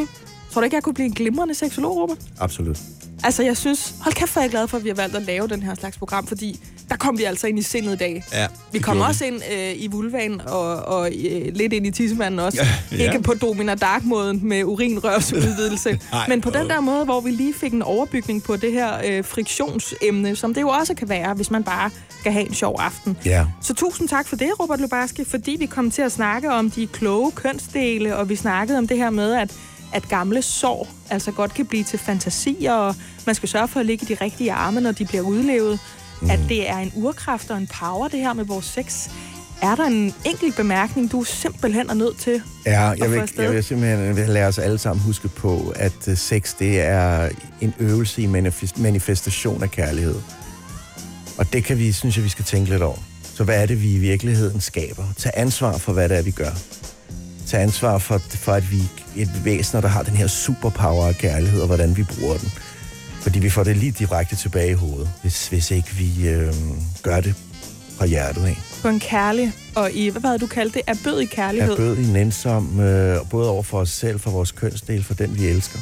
[0.54, 2.18] Tror du ikke, jeg kunne blive en glimrende seksolog, Robert?
[2.40, 2.78] Absolut.
[3.24, 5.22] Altså, jeg synes, hold kæft, hvor er jeg glad for, at vi har valgt at
[5.22, 8.24] lave den her slags program, fordi der kom vi altså ind i sindet i dag.
[8.32, 12.40] Ja, vi kom også ind øh, i vulvaen og, og øh, lidt ind i tissemanden
[12.40, 12.58] også.
[12.62, 13.12] Ja, ja.
[13.12, 17.54] Ikke på Domina Dark-måden med urinrørsudvidelse, Nej, men på den der måde, hvor vi lige
[17.54, 21.50] fik en overbygning på det her øh, friktionsemne, som det jo også kan være, hvis
[21.50, 21.90] man bare
[22.20, 23.16] skal have en sjov aften.
[23.24, 23.46] Ja.
[23.62, 26.86] Så tusind tak for det, Robert Lubarski, fordi vi kom til at snakke om de
[26.86, 29.52] kloge kønsdele, og vi snakkede om det her med, at,
[29.94, 32.94] at gamle sår altså godt kan blive til fantasier, og
[33.26, 35.78] man skal sørge for at ligge i de rigtige arme, når de bliver udlevet.
[36.22, 36.30] Mm.
[36.30, 39.08] At det er en urkraft og en power, det her med vores sex.
[39.62, 42.42] Er der en enkelt bemærkning, du simpelthen er nødt til?
[42.66, 46.16] Ja, jeg vil, jeg vil simpelthen vil lade os alle sammen huske på, at øh,
[46.16, 47.28] sex det er
[47.60, 50.16] en øvelse i manifest- manifestation af kærlighed.
[51.38, 52.98] Og det kan vi, synes jeg, vi skal tænke lidt over.
[53.34, 55.04] Så hvad er det, vi i virkeligheden skaber?
[55.16, 56.50] Tag ansvar for, hvad det er, vi gør.
[57.54, 58.82] Tag ansvar for, for at vi
[59.16, 62.52] et væsener, der har den her superpower af kærlighed, og hvordan vi bruger den.
[63.20, 66.54] Fordi vi får det lige direkte tilbage i hovedet, hvis, hvis ikke vi øh,
[67.02, 67.34] gør det
[67.98, 68.58] fra hjertet af.
[68.82, 71.72] På en kærlig, og i, hvad havde du kaldt det, er bød i kærlighed?
[71.72, 75.38] Er bød i nænsom, øh, både over for os selv, for vores kønsdel, for den
[75.38, 75.78] vi elsker.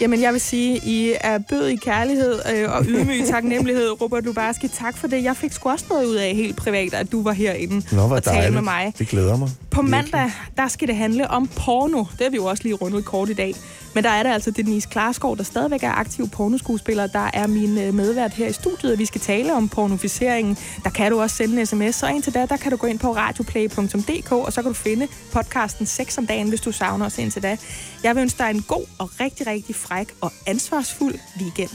[0.00, 4.68] Jamen, jeg vil sige, I er bød i kærlighed øh, og ydmyg taknemmelighed, Robert Lubarski.
[4.68, 5.24] Tak for det.
[5.24, 8.22] Jeg fik sgu også noget ud af helt privat, at du var herinde Nå, og
[8.22, 8.92] tale med mig.
[8.98, 9.48] Det glæder mig.
[9.70, 11.98] På mandag, der skal det handle om porno.
[11.98, 13.54] Det har vi jo også lige rundet kort i dag.
[13.94, 17.06] Men der er der altså Denise Klarskov, der stadigvæk er aktiv pornoskuespiller.
[17.06, 20.58] Der er min øh, medvært her i studiet, og vi skal tale om pornoficeringen.
[20.84, 22.98] Der kan du også sende en sms, og indtil da, der kan du gå ind
[22.98, 27.18] på radioplay.dk, og så kan du finde podcasten 6 om dagen, hvis du savner os
[27.18, 27.56] indtil da.
[28.02, 31.70] Jeg vil ønske dig en god og rigtig, rigtig fræk og ansvarsfuld weekend.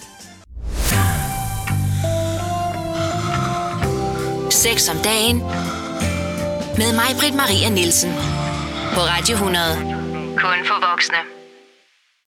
[4.51, 5.37] Sex om dagen.
[6.77, 8.11] Med mig, Britt Maria Nielsen.
[8.93, 9.65] På Radio 100.
[10.37, 11.34] Kun for voksne.